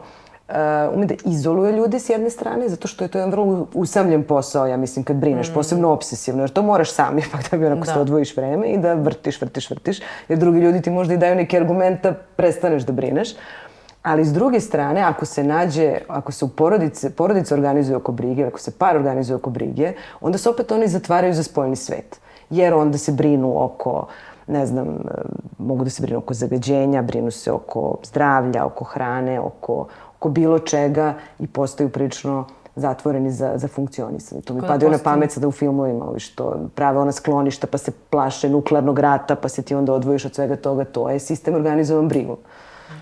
[0.48, 0.54] uh,
[0.94, 4.66] ume da izoluje ljude s jedne strane, zato što je to jedan vrlo usamljen posao,
[4.66, 5.54] ja mislim, kad brineš, mm.
[5.54, 7.92] posebno obsesivno, jer to moraš sam ipak da bi onako da.
[7.92, 11.34] se odvojiš vreme i da vrtiš, vrtiš, vrtiš, jer drugi ljudi ti možda i daju
[11.36, 13.28] neki argument da prestaneš da brineš.
[14.02, 18.44] Ali s druge strane, ako se nađe, ako se u porodice, porodice organizuju oko brige,
[18.44, 22.20] ako se par organizuje oko brige, onda se opet oni zatvaraju za spoljni svet.
[22.50, 24.06] Jer onda se brinu oko,
[24.46, 24.98] ne znam,
[25.58, 29.86] mogu da se brinu oko zagađenja, brinu se oko zdravlja, oko hrane, oko,
[30.16, 32.44] oko bilo čega i postaju prilično
[32.76, 34.40] zatvoreni za, za funkcionisanje.
[34.42, 37.78] To mi Koja padaju na pamet sada u filmovima, ovi što prave ona skloništa pa
[37.78, 40.84] se plaše nuklearnog rata pa se ti onda odvojiš od svega toga.
[40.84, 42.36] To je sistem organizovan brigom.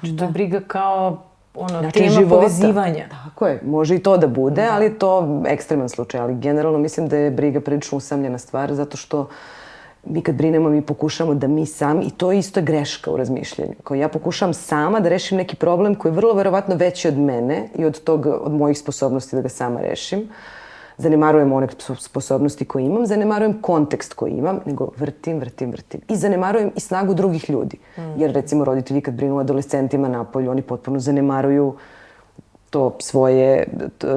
[0.01, 1.19] Znači, to je briga kao
[1.55, 2.35] ono, znači, tema života.
[2.35, 3.05] povezivanja.
[3.11, 4.73] Tako je, može i to da bude, da.
[4.73, 6.21] ali to ekstreman slučaj.
[6.21, 9.27] Ali generalno mislim da je briga prilično usamljena stvar, zato što uh,
[10.07, 13.73] mi kad brinemo, mi pokušamo da mi sami, i to isto je greška u razmišljanju.
[13.85, 17.69] Kao ja pokušavam sama da rešim neki problem koji je vrlo verovatno veći od mene
[17.75, 20.29] i od, tog, od mojih sposobnosti da ga sama rešim.
[20.99, 26.01] Zanemarujem one sposobnosti koje imam, zanemarujem kontekst koji imam, nego vrtim, vrtim, vrtim.
[26.09, 27.79] I zanemarujem i snagu drugih ljudi.
[27.97, 28.21] Mm.
[28.21, 31.75] Jer recimo roditelji kad brinu o adolescentima na polju, oni potpuno zanemaruju uh,
[32.75, 33.65] to svoje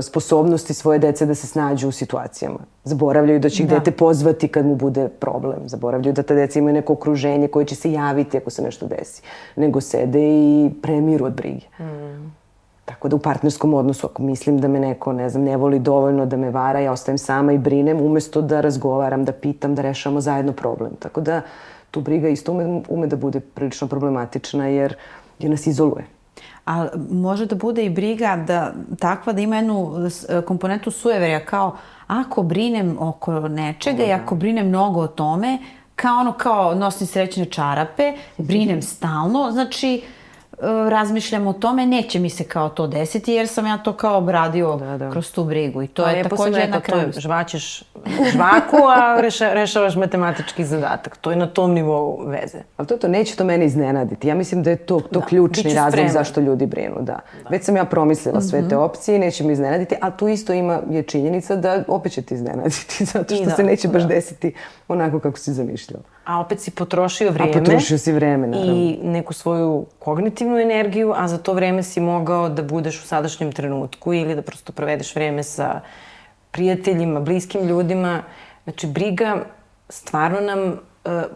[0.01, 2.59] sposobnosti svoje dece da se snađu u situacijama.
[2.83, 3.77] Zaboravljaju da će ih da.
[3.77, 5.59] dete pozvati kad mu bude problem.
[5.65, 9.21] Zaboravljaju da ta deca imaju neko okruženje koje će se javiti ako se nešto desi.
[9.55, 11.67] Nego sede i premiru od brige.
[11.79, 12.33] Mm.
[12.85, 16.25] Tako da u partnerskom odnosu, ako mislim da me neko, ne znam, ne voli dovoljno
[16.25, 20.21] da me vara, ja ostajem sama i brinem umesto da razgovaram, da pitam, da rešamo
[20.21, 20.95] zajedno problem.
[20.99, 21.41] Tako da
[21.91, 24.95] tu briga isto ume, ume da bude prilično problematična jer,
[25.39, 26.16] jer nas izoluje
[26.67, 30.09] a može da bude i briga da takva da ima jednu
[30.45, 35.57] komponentu sujeverja kao ako brinem oko nečega i ako brinem mnogo o tome,
[35.95, 40.03] kao ono kao nosim srećne čarape, brinem stalno, znači
[40.89, 44.75] razmišljam o tome, neće mi se kao to desiti jer sam ja to kao obradio
[44.75, 45.11] da, da.
[45.11, 47.19] kroz tu brigu i to pa, je takođe jedna krajnost.
[47.19, 47.83] Žvaćeš
[48.33, 51.17] žvaku, a reša, rešavaš matematički zadatak.
[51.17, 52.57] To je na tom nivou veze.
[52.77, 54.27] Ali to to neće to mene iznenaditi.
[54.27, 56.95] Ja mislim da je to, to da, ključni razlog zašto ljudi brinu.
[56.99, 57.19] Da.
[57.43, 57.49] da.
[57.49, 58.83] Već sam ja promislila sve te mhm.
[58.83, 63.05] opcije, neće mi iznenaditi, a tu isto ima je činjenica da opet će ti iznenaditi
[63.13, 64.07] zato što da, se neće baš da.
[64.07, 64.53] desiti
[64.87, 67.51] onako kako si zamišljala a opet si potrošio vreme.
[67.51, 68.73] A potrošio si vreme, naravno.
[68.73, 73.51] I neku svoju kognitivnu energiju, a za to vreme si mogao da budeš u sadašnjem
[73.51, 75.81] trenutku ili da prosto provedeš vreme sa
[76.51, 78.23] prijateljima, bliskim ljudima.
[78.63, 79.45] Znači, briga
[79.89, 80.77] stvarno nam, uh,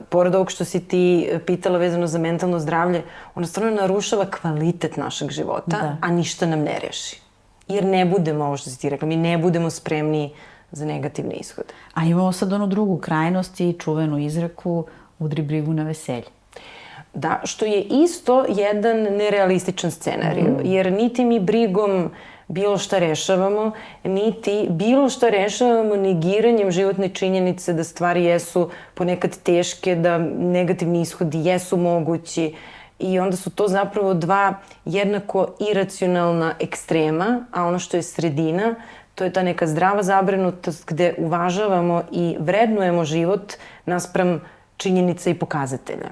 [0.10, 3.04] pored ovog što si ti pitala vezano za mentalno zdravlje,
[3.36, 5.98] ona stvarno narušava kvalitet našeg života, da.
[6.02, 7.22] a ništa nam ne reši.
[7.68, 11.36] Jer ne budemo, ovo što si ti rekla, mi ne budemo spremni uh, za negativne
[11.36, 11.74] ishode.
[11.94, 14.86] A imamo sad onu drugu krajnost i čuvenu izreku
[15.20, 16.28] udri brigu na veselje.
[17.14, 20.60] Da, što je isto jedan nerealističan scenarij, mm.
[20.64, 22.12] jer niti mi brigom
[22.48, 23.72] bilo šta rešavamo,
[24.04, 31.46] niti bilo šta rešavamo negiranjem životne činjenice da stvari jesu ponekad teške, da negativni ishodi
[31.46, 32.56] jesu mogući
[33.00, 34.54] i onda su to zapravo dva
[34.86, 38.76] jednako iracionalna ekstrema, a ono što je sredina
[39.22, 43.54] to je ta neka zdrava zabrinutost gde uvažavamo i vrednujemo život
[43.86, 44.42] naspram
[44.78, 46.10] činjenica i pokazatelja.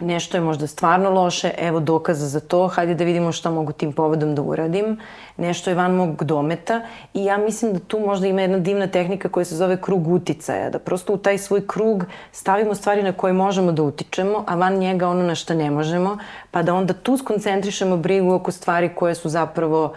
[0.00, 3.92] Nešto je možda stvarno loše, evo dokaza za to, hajde da vidimo šta mogu tim
[3.92, 4.98] povodom da uradim.
[5.36, 6.80] Nešto je van mog dometa
[7.14, 10.70] i ja mislim da tu možda ima jedna divna tehnika koja se zove krug uticaja,
[10.70, 14.74] da prosto u taj svoj krug stavimo stvari na koje možemo da utičemo, a van
[14.74, 16.18] njega ono na šta ne možemo,
[16.50, 19.96] pa da onda tu skoncentrišemo brigu oko stvari koje su zapravo uh,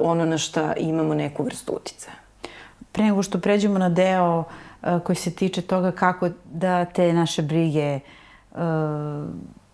[0.00, 2.16] ono na šta imamo neku vrstu uticaja.
[2.92, 7.42] Pre nego što pređemo na deo uh, koji se tiče toga kako da te naše
[7.42, 8.00] brige
[8.52, 8.58] uh,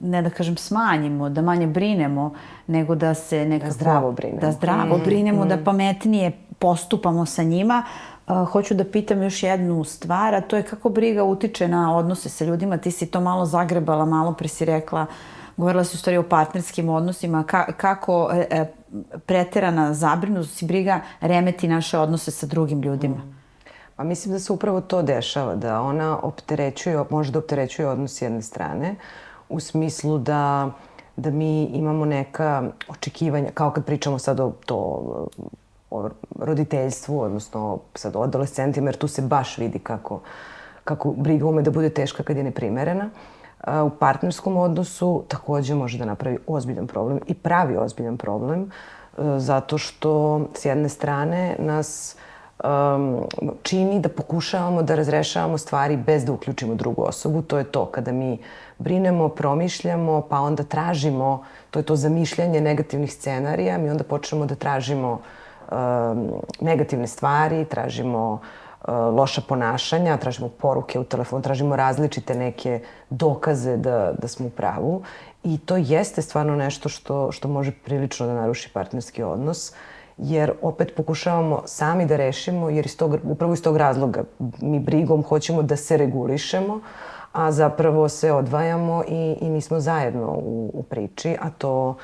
[0.00, 2.34] ne da kažem smanjimo, da manje brinemo,
[2.66, 3.68] nego da se nekako...
[3.68, 4.40] Da zdravo brinemo.
[4.40, 5.48] Da zdravo mm, brinemo, mm.
[5.48, 7.82] da pametnije postupamo sa njima.
[8.26, 12.28] Uh, hoću da pitam još jednu stvar, a to je kako briga utiče na odnose
[12.28, 12.76] sa ljudima.
[12.78, 15.08] Ti si to malo zagrebala, malo pre si rekla uh,
[15.56, 18.66] govorila si u stvari o partnerskim odnosima, ka, kako e, e,
[19.26, 23.16] preterana zabrinutost i briga remeti naše odnose sa drugim ljudima.
[23.16, 23.36] Mm.
[23.96, 28.42] Pa mislim da se upravo to dešava, da ona opterećuje, može da opterećuje odnos jedne
[28.42, 28.94] strane,
[29.48, 30.70] u smislu da,
[31.16, 34.76] da mi imamo neka očekivanja, kao kad pričamo sad o to
[35.90, 40.20] o roditeljstvu, odnosno sad o adolescentima, jer tu se baš vidi kako,
[40.84, 43.04] kako briga ume da bude teška kad je neprimerena.
[43.04, 49.38] Uh, u partnerskom odnosu takođe može da napravi ozbiljan problem i pravi ozbiljan problem e,
[49.38, 52.16] zato što s jedne strane nas
[53.62, 57.42] čini da pokušavamo da razrešavamo stvari bez da uključimo drugu osobu.
[57.42, 58.38] To je to kada mi
[58.78, 64.54] brinemo, promišljamo, pa onda tražimo, to je to zamišljanje negativnih scenarija, mi onda počnemo da
[64.54, 65.10] tražimo
[65.72, 66.30] um,
[66.60, 68.40] negativne stvari, tražimo uh,
[68.88, 72.80] loša ponašanja, tražimo poruke u telefonu, tražimo različite neke
[73.10, 75.02] dokaze da, da smo u pravu.
[75.44, 79.72] I to jeste stvarno nešto što, što može prilično da naruši partnerski odnos
[80.18, 84.24] jer opet pokušavamo sami da rešimo, jer iz tog, upravo iz tog razloga
[84.60, 86.80] mi brigom hoćemo da se regulišemo,
[87.32, 91.96] a zapravo se odvajamo i, i nismo zajedno u, u priči, a to,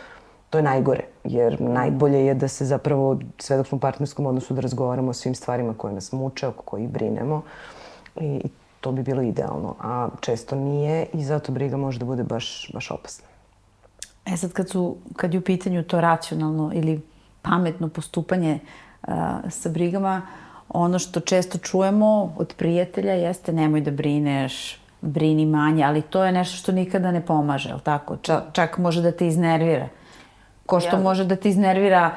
[0.52, 4.54] to je najgore, jer najbolje je da se zapravo sve dok smo u partnerskom odnosu
[4.54, 7.42] da razgovaramo o svim stvarima koje nas muče, oko kojih brinemo
[8.20, 8.48] i, i
[8.80, 12.90] to bi bilo idealno, a često nije i zato briga može da bude baš, baš
[12.90, 13.26] opasna.
[14.26, 17.00] E sad kad, su, kad je u pitanju to racionalno ili
[17.42, 18.58] pametno postupanje
[19.02, 19.14] uh,
[19.50, 20.22] sa brigama,
[20.68, 26.32] ono što često čujemo od prijatelja jeste nemoj da brineš, brini manje, ali to je
[26.32, 28.16] nešto što nikada ne pomaže, je tako?
[28.16, 29.88] Čak, čak može da te iznervira.
[30.66, 31.02] Ko što ja.
[31.02, 32.10] može da te iznervira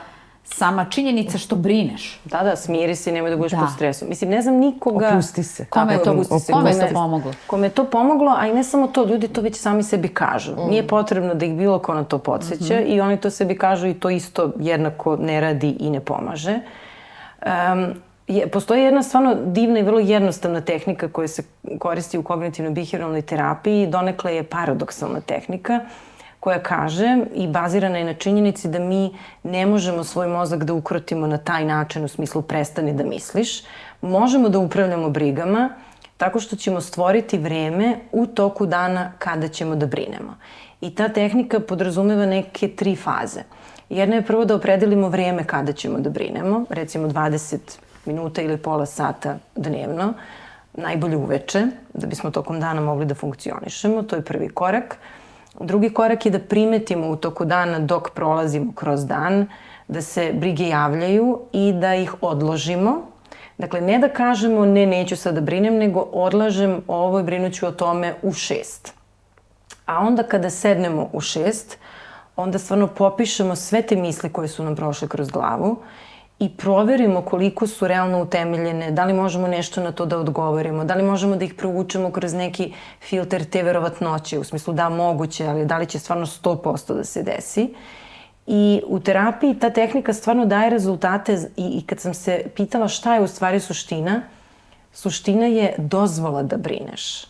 [0.46, 2.20] sama činjenica što brineš.
[2.26, 3.58] Da, da, smiri se i nemoj da budeš da.
[3.58, 4.10] pod stresom.
[4.10, 5.10] Mislim, ne znam nikoga...
[5.10, 5.66] Opusti se.
[5.66, 7.34] Kome je to, opusti se, kome to pomoglo?
[7.48, 10.52] Kome je to pomoglo, a i ne samo to, ljudi to već sami sebi kažu.
[10.52, 10.70] Mm.
[10.70, 12.96] Nije potrebno da ih bilo ko na to podsjeća mm -hmm.
[12.96, 16.60] i oni to sebi kažu i to isto jednako ne radi i ne pomaže.
[17.46, 17.94] Um,
[18.28, 21.44] je, postoji jedna stvarno divna i vrlo jednostavna tehnika koja se
[21.80, 23.88] koristi u kognitivno-behavioralnoj terapiji.
[23.88, 25.80] Donekle je paradoksalna tehnika
[26.46, 31.28] koja kaže i bazirana je na činjenici da mi ne možemo svoj mozak da ukrotimo
[31.28, 33.64] na taj način u smislu prestani da misliš.
[34.02, 35.70] Možemo da upravljamo brigama
[36.18, 40.38] tako što ćemo stvoriti vreme u toku dana kada ćemo da brinemo.
[40.82, 43.42] I ta tehnika podrazumeva neke tri faze.
[43.90, 47.58] Jedna je prvo da opredelimo vreme kada ćemo da brinemo, recimo 20
[48.06, 50.14] minuta ili pola sata dnevno,
[50.74, 54.98] najbolje uveče, da bismo tokom dana mogli da funkcionišemo, to je prvi korak.
[55.60, 59.48] Drugi korak je da primetimo u toku dana dok prolazimo kroz dan,
[59.88, 63.02] da se brige javljaju i da ih odložimo.
[63.58, 67.72] Dakle, ne da kažemo ne, neću sad da brinem, nego odlažem ovo i brinuću o
[67.72, 68.94] tome u šest.
[69.86, 71.78] A onda kada sednemo u šest,
[72.36, 75.78] onda stvarno popišemo sve te misle koje su nam prošle kroz glavu
[76.40, 80.94] i proverimo koliko su realno utemeljene, da li možemo nešto na to da odgovorimo, da
[80.94, 85.66] li možemo da ih provučemo kroz neki filter te verovatnoće, u smislu da moguće, ali
[85.66, 87.74] da li će stvarno 100% da se desi.
[88.48, 93.16] I u terapiji ta tehnika stvarno daje rezultate i, i kad sam se pitala šta
[93.16, 94.22] je u stvari suština,
[94.94, 97.26] suština je dozvola da brineš.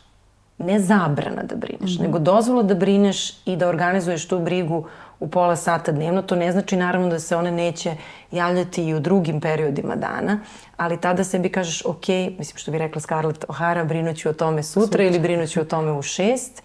[0.57, 2.01] Ne zabrana da brineš, mm -hmm.
[2.01, 4.85] nego dozvola da brineš i da organizuješ tu brigu
[5.19, 6.21] u pola sata dnevno.
[6.21, 7.95] To ne znači naravno da se one neće
[8.31, 10.39] javljati i u drugim periodima dana,
[10.77, 12.07] ali tada sebi kažeš, ok,
[12.37, 15.03] mislim što bi rekla Scarlett O'Hara, brinuću o tome sutra, sutra.
[15.03, 16.63] ili brinuću o tome u šest.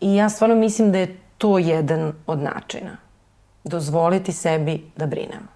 [0.00, 2.96] I ja stvarno mislim da je to jedan od načina.
[3.64, 5.52] Dozvoliti sebi da brinemo.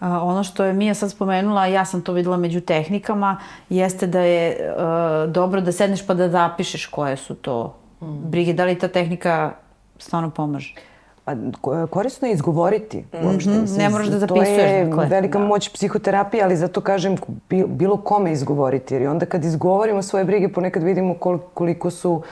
[0.00, 4.20] A, ono što je Mija sad spomenula, ja sam to videla među tehnikama, jeste da
[4.20, 8.30] je uh, dobro da sedneš pa da zapišeš koje su to mm.
[8.30, 8.52] brige.
[8.52, 9.52] Da li ta tehnika
[9.98, 10.74] stvarno pomaže?
[11.28, 13.32] Pa korisno je izgovoriti mm -hmm.
[13.32, 13.50] uopšte.
[13.50, 14.48] Mislim, ne moraš da zapisuješ.
[14.48, 15.06] To je dakle.
[15.06, 15.44] velika da.
[15.44, 17.16] moć psihoterapije, ali zato kažem
[17.66, 18.94] bilo kome izgovoriti.
[18.94, 21.14] Jer onda kad izgovorimo svoje brige, ponekad vidimo
[21.54, 22.22] koliko su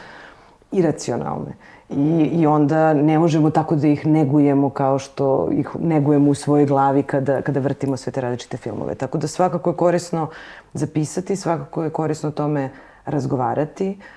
[0.73, 1.53] iracionalne.
[1.91, 6.67] I, I onda ne možemo tako da ih negujemo kao što ih negujemo u svojoj
[6.67, 8.95] glavi kada, kada vrtimo sve te različite filmove.
[8.95, 10.29] Tako da svakako je korisno
[10.75, 12.71] zapisati, svakako je korisno o tome
[13.05, 13.99] razgovarati.
[13.99, 14.16] Uh,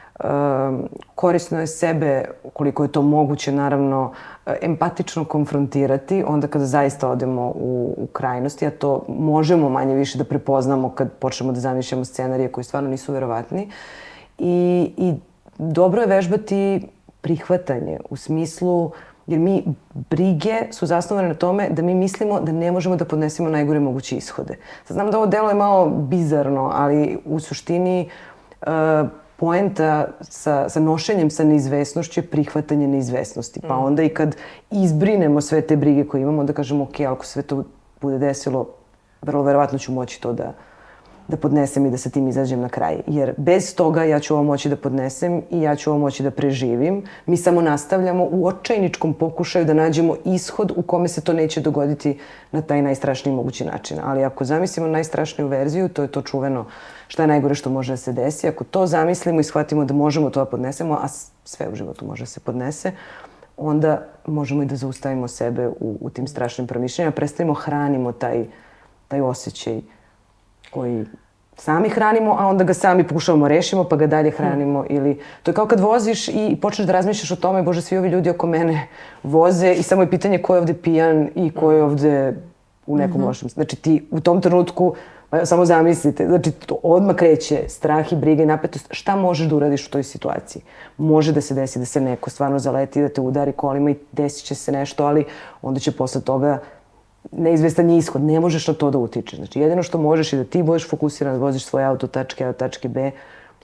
[1.15, 4.11] korisno je sebe, koliko je to moguće, naravno,
[4.61, 10.24] empatično konfrontirati onda kada zaista odemo u, u krajnosti, a to možemo manje više da
[10.24, 13.70] prepoznamo kad počnemo da zamišljamo scenarije koji stvarno nisu verovatni.
[14.38, 15.13] I, i
[15.57, 16.88] dobro je vežbati
[17.22, 18.91] prihvatanje u smislu
[19.28, 19.63] jer mi
[19.93, 24.17] brige su zasnovane na tome da mi mislimo da ne možemo da podnesemo najgore moguće
[24.17, 24.57] ishode.
[24.86, 28.09] Sad znam da ovo delo je malo bizarno, ali u suštini
[28.61, 28.70] uh,
[29.39, 33.61] poenta sa, sa nošenjem sa neizvesnošću je prihvatanje neizvesnosti.
[33.61, 33.83] Pa mm.
[33.85, 34.35] onda i kad
[34.71, 37.63] izbrinemo sve te brige koje imamo, da kažemo, ok, ako sve to
[38.01, 38.67] bude desilo,
[39.21, 40.53] vrlo verovatno ću moći to da,
[41.30, 42.97] da podnesem i da sa tim izađem na kraj.
[43.07, 46.32] Jer bez toga ja ću ovo moći da podnesem i ja ću ovo moći da
[46.32, 47.03] preživim.
[47.25, 52.19] Mi samo nastavljamo u očajničkom pokušaju da nađemo ishod u kome se to neće dogoditi
[52.51, 53.97] na taj najstrašniji mogući način.
[54.03, 56.65] Ali ako zamislimo najstrašniju verziju, to je to čuveno
[57.07, 58.47] šta je najgore što može da se desi.
[58.47, 61.07] Ako to zamislimo i shvatimo da možemo to da podnesemo, a
[61.43, 62.91] sve u životu može da se podnese,
[63.57, 68.45] onda možemo i da zaustavimo sebe u, u tim strašnim promišljenjima, prestavimo hranimo taj,
[69.07, 69.82] taj osjećaj
[70.72, 71.05] koji
[71.57, 74.86] sami hranimo, a onda ga sami pokušavamo da rešimo, pa ga dalje hranimo.
[74.89, 78.09] Ili, to je kao kad voziš i počneš da razmišljaš o tome, bože, svi ovi
[78.09, 78.88] ljudi oko mene
[79.24, 82.36] voze i samo je pitanje ko je ovde pijan i ko je ovde
[82.86, 83.28] u nekom mm -hmm.
[83.28, 83.49] lošem.
[83.49, 84.95] Znači ti u tom trenutku
[85.30, 88.88] Pa samo zamislite, znači to odmah kreće strah i briga i napetost.
[88.91, 90.61] Šta možeš da uradiš u toj situaciji?
[90.97, 94.45] Može da se desi da se neko stvarno zaleti, da te udari kolima i desit
[94.45, 95.26] će se nešto, ali
[95.61, 96.59] onda će posle toga
[97.32, 98.21] neizvestan je ishod.
[98.21, 99.39] Ne možeš na to da utičeš.
[99.39, 102.49] Znači jedino što možeš je da ti budeš fokusiran, da voziš svoj auto tačke A
[102.49, 103.11] od tačke B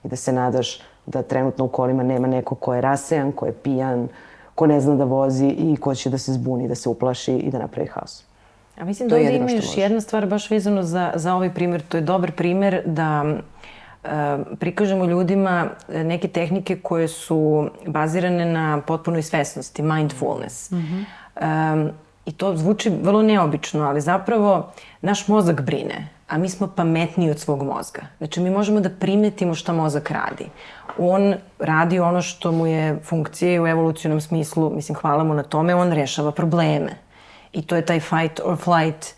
[0.04, 3.54] i da se nadaš da trenutno u kolima nema neko ko je rasejan, ko je
[3.54, 4.08] pijan,
[4.56, 7.52] ko ne zna da vozi i ko će da se zbuni, da se uplaši i
[7.52, 8.24] da napravi haos.
[8.78, 11.82] A mislim da ovdje ima još jedna stvar baš vezano za, za ovaj primjer.
[11.82, 13.26] To je dobar primjer da
[14.04, 14.08] e,
[14.60, 20.72] prikažemo ljudima neke tehnike koje su bazirane na potpunoj svesnosti, mindfulness.
[20.72, 21.04] Mm -hmm.
[21.90, 24.72] e, I to zvuči vrlo neobično, ali zapravo
[25.02, 28.02] naš mozak brine, a mi smo pametniji od svog mozga.
[28.18, 30.50] Znači mi možemo da primetimo šta mozak radi.
[30.98, 35.76] On radi ono što mu je funkcija u evolucionom smislu, mislim hvala mu na tome,
[35.76, 37.06] on rešava probleme
[37.54, 39.14] i to je taj fight or flight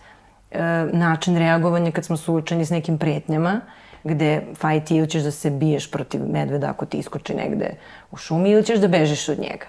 [0.52, 0.62] e,
[0.94, 3.62] način reagovanja kad smo suočeni s nekim pretnjama,
[4.04, 7.74] gde fight ili ćeš da se biješ protiv medveda ako ti iskoči negde
[8.12, 9.66] u šumi ili ćeš da bežiš od njega.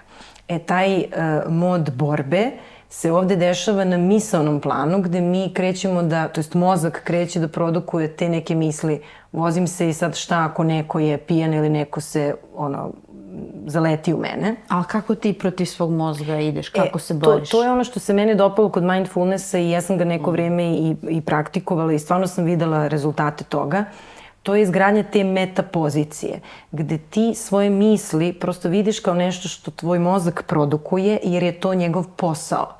[0.47, 1.07] E, taj e,
[1.47, 2.51] mod borbe
[2.89, 7.47] se ovde dešava na misalnom planu gde mi krećemo da, to jest mozak kreće da
[7.47, 12.01] produkuje te neke misli, vozim se i sad šta ako neko je pijan ili neko
[12.01, 12.91] se ono,
[13.65, 14.55] zaleti u mene.
[14.67, 16.69] Ali kako ti protiv svog mozga ideš?
[16.69, 17.49] Kako e, se boriš?
[17.49, 20.31] To, to je ono što se mene dopalo kod mindfulnessa i ja sam ga neko
[20.31, 23.85] vreme i, i praktikovala i stvarno sam videla rezultate toga.
[24.43, 26.39] To je izgradnja te meta pozicije,
[26.71, 31.73] gde ti svoje misli prosto vidiš kao nešto što tvoj mozak produkuje jer je to
[31.73, 32.75] njegov posao.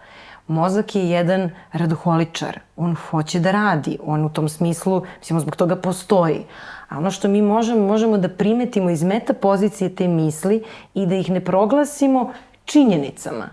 [0.48, 5.76] Mozak je jedan radoholičar, on hoće da radi, on u tom smislu, mislimo, zbog toga
[5.76, 6.46] postoji.
[6.90, 11.16] A ono što mi možemo, možemo da primetimo iz meta pozicije te misli i da
[11.16, 12.34] ih ne proglasimo
[12.66, 13.50] činjenicama.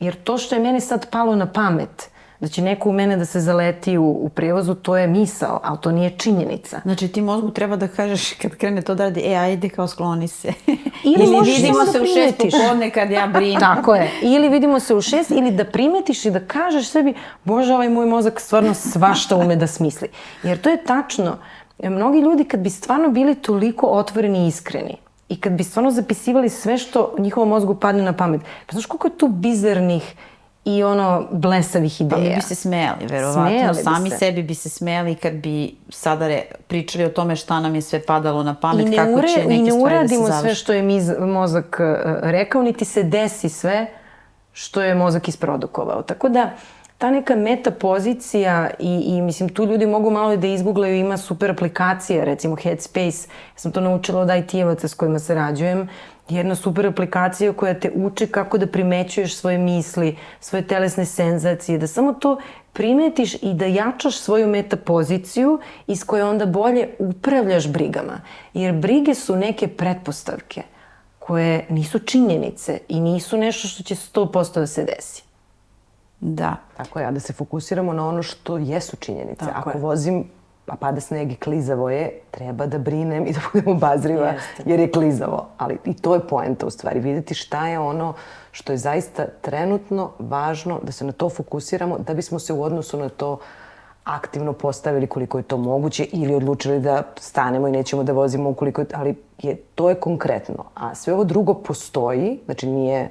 [0.00, 2.10] Jer to što je meni sad palo na pamet,
[2.40, 5.78] da će neko u mene da se zaleti u, u prevozu, to je misao, ali
[5.80, 6.80] to nije činjenica.
[6.82, 10.28] Znači ti mozgu treba da kažeš kad krene to da radi, e, ajde kao skloni
[10.28, 10.52] se.
[11.04, 13.60] Ili, ili vidimo da se u šest popodne kad ja brinem.
[13.74, 14.10] Tako je.
[14.22, 17.14] Ili vidimo se u šest, ili da primetiš i da kažeš sebi,
[17.44, 20.08] bože, ovaj moj mozak stvarno svašta ume da smisli.
[20.42, 21.38] Jer to je tačno.
[21.82, 24.96] Mnogi ljudi kad bi stvarno bili toliko otvoreni i iskreni,
[25.28, 29.06] i kad bi stvarno zapisivali sve što njihovom mozgu padne na pamet, pa znaš koliko
[29.06, 30.14] je tu bizarnih
[30.68, 32.20] i ono blesavih ideja.
[32.20, 33.48] Pa mi bi se smejali, verovatno.
[33.48, 34.16] Smejali Sami se.
[34.16, 38.02] sebi bi se smejali kad bi sada re, pričali o tome šta nam je sve
[38.02, 40.14] padalo na pamet, kako ure, će neke stvari da se završi.
[40.14, 43.86] I ne uradimo sve što je miz, mozak uh, rekao, niti se desi sve
[44.52, 46.02] što je mozak isprodukovao.
[46.02, 46.50] Tako da,
[46.98, 51.50] ta neka meta pozicija i, i mislim tu ljudi mogu malo da izgooglaju, ima super
[51.50, 55.88] aplikacija, recimo Headspace, ja sam to naučila od IT-evaca s kojima sarađujem,
[56.28, 61.86] jedna super aplikacija koja te uči kako da primećuješ svoje misli, svoje telesne senzacije, da
[61.86, 62.38] samo to
[62.72, 68.20] primetiš i da jačaš svoju metapoziciju iz koje onda bolje upravljaš brigama.
[68.54, 70.62] Jer brige su neke pretpostavke
[71.18, 75.22] koje nisu činjenice i nisu nešto što će 100% da se desi.
[76.20, 76.56] Da.
[76.76, 79.44] Tako je, a da se fokusiramo na ono što jesu činjenice.
[79.44, 79.82] Tako Ako je.
[79.82, 80.24] vozim
[80.68, 84.62] a pada sneg i klizavo je, treba da brinem i da budem obazriva Jeste.
[84.66, 85.46] jer je klizavo.
[85.58, 88.14] Ali i to je poenta u stvari, videti šta je ono
[88.52, 92.98] što je zaista trenutno važno da se na to fokusiramo da bismo se u odnosu
[92.98, 93.38] na to
[94.04, 98.80] aktivno postavili koliko je to moguće ili odlučili da stanemo i nećemo da vozimo ukoliko
[98.80, 100.64] je, ali je, to je konkretno.
[100.74, 103.10] A sve ovo drugo postoji, znači nije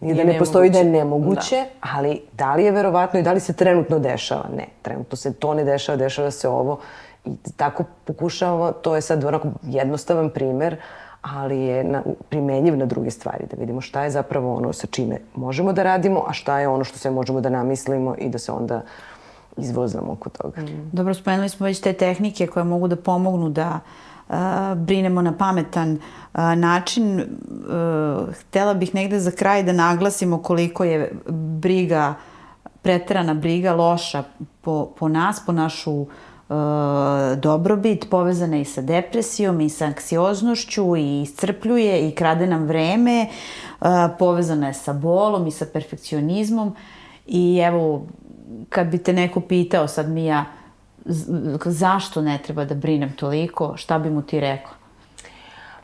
[0.00, 1.88] Nije da ne postoji da je nemoguće, da.
[1.94, 4.44] ali da li je verovatno i da li se trenutno dešava?
[4.56, 6.78] Ne, trenutno se to ne dešava, dešava se ovo.
[7.24, 10.76] I tako pokušavamo, to je sad onako jednostavan primer,
[11.22, 15.18] ali je na, primenjiv na druge stvari, da vidimo šta je zapravo ono sa čime
[15.34, 18.52] možemo da radimo, a šta je ono što sve možemo da namislimo i da se
[18.52, 18.82] onda
[19.58, 20.60] izvozamo oko toga.
[20.60, 20.90] Mm.
[20.92, 23.80] Dobro, spomenuli smo već te tehnike koje mogu da pomognu da
[24.28, 24.34] uh,
[24.76, 25.98] brinemo na pametan
[26.56, 27.24] način,
[28.40, 31.12] htela bih negde za kraj da naglasimo koliko je
[31.60, 32.14] briga,
[32.82, 34.22] pretrana briga loša
[34.60, 36.06] po, po nas, po našu
[37.36, 43.26] dobrobit, povezana i sa depresijom i sa anksioznošću i iscrpljuje i krade nam vreme,
[44.18, 46.74] povezana je sa bolom i sa perfekcionizmom
[47.26, 48.06] i evo,
[48.68, 50.44] kad bi te neko pitao sad mi ja,
[51.64, 54.78] zašto ne treba da brinem toliko, šta bi mu ti rekla?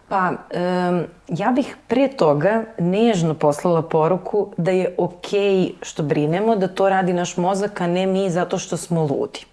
[0.09, 6.57] Pa, um, ja bih pre toga nežno poslala poruku da je okej okay što brinemo,
[6.57, 9.47] da to radi naš mozak, a ne mi zato što smo ludi.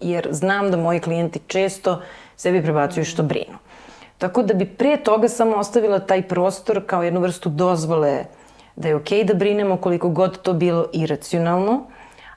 [0.00, 2.00] Jer znam da moji klijenti često
[2.36, 3.58] sebi prebacuju što brinu.
[4.18, 8.24] Tako da bi pre toga samo ostavila taj prostor kao jednu vrstu dozvole
[8.76, 11.84] da je okej okay da brinemo koliko god to bilo iracionalno,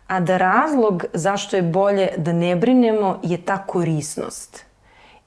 [0.10, 4.66] a da razlog zašto je bolje da ne brinemo je ta korisnost.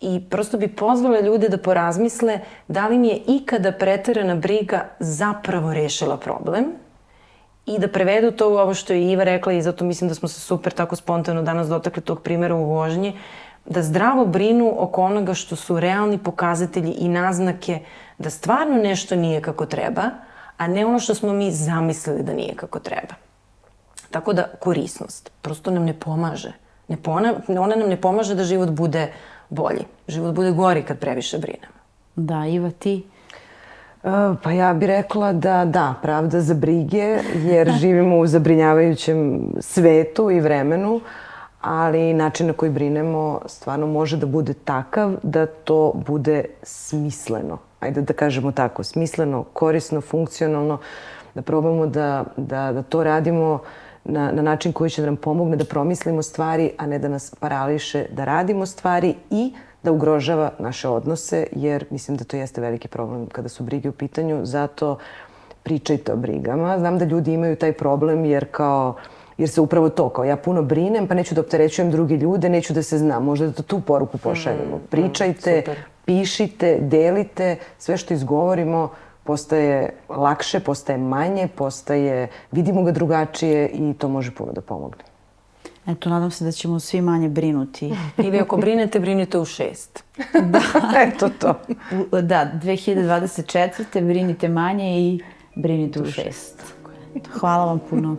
[0.00, 5.72] I prosto bi pozvala ljude da porazmisle da li mi je ikada preterana briga zapravo
[5.74, 6.64] rešila problem
[7.66, 10.28] i da prevedu to u ovo što je Iva rekla i zato mislim da smo
[10.28, 13.18] se super tako spontano danas dotakli tog primjera u vožnji,
[13.64, 17.78] da zdravo brinu oko onoga što su realni pokazatelji i naznake
[18.18, 20.10] da stvarno nešto nije kako treba,
[20.56, 23.14] a ne ono što smo mi zamislili da nije kako treba.
[24.12, 26.52] Tako da korisnost prosto nam ne pomaže.
[26.88, 29.12] Ne pona, ona nam ne pomaže da život bude
[29.50, 29.84] bolji.
[30.08, 31.80] Život bude gori kad previše brinemo.
[32.16, 33.04] Da, Iva, ti?
[34.04, 34.08] E,
[34.42, 40.40] pa ja bih rekla da da, pravda za brige, jer živimo u zabrinjavajućem svetu i
[40.40, 41.00] vremenu,
[41.60, 47.58] ali način na koji brinemo stvarno može da bude takav da to bude smisleno.
[47.80, 50.78] Ajde da kažemo tako, smisleno, korisno, funkcionalno,
[51.34, 53.58] da probamo da, da, da to radimo
[54.04, 57.34] na, na način koji će da nam pomogne da promislimo stvari, a ne da nas
[57.40, 62.88] parališe da radimo stvari i da ugrožava naše odnose, jer mislim da to jeste veliki
[62.88, 64.98] problem kada su brige u pitanju, zato
[65.62, 66.78] pričajte o brigama.
[66.78, 68.94] Znam da ljudi imaju taj problem jer kao
[69.38, 72.72] jer se upravo to, kao ja puno brinem, pa neću da opterećujem drugi ljude, neću
[72.72, 74.76] da se znam, možda da tu poruku pošaljemo.
[74.76, 75.72] Mm, Pričajte, mm,
[76.04, 78.90] pišite, delite, sve što izgovorimo
[79.24, 85.04] postaje lakše, postaje manje, postaje, vidimo ga drugačije i to može puno da pomogne.
[85.86, 87.94] Eto, nadam se da ćemo svi manje brinuti.
[88.24, 90.04] Ili ako brinete, brinite u šest.
[90.42, 90.60] da,
[91.06, 91.54] eto to.
[92.20, 94.06] Da, 2024.
[94.06, 95.20] brinite manje i
[95.54, 96.24] brinite u, u šest.
[96.24, 96.62] šest.
[97.40, 98.16] Hvala vam puno.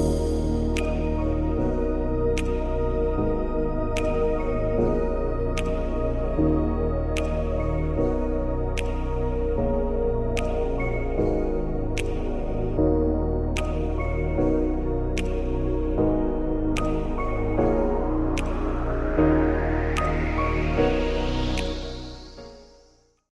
[0.00, 0.29] Thank you.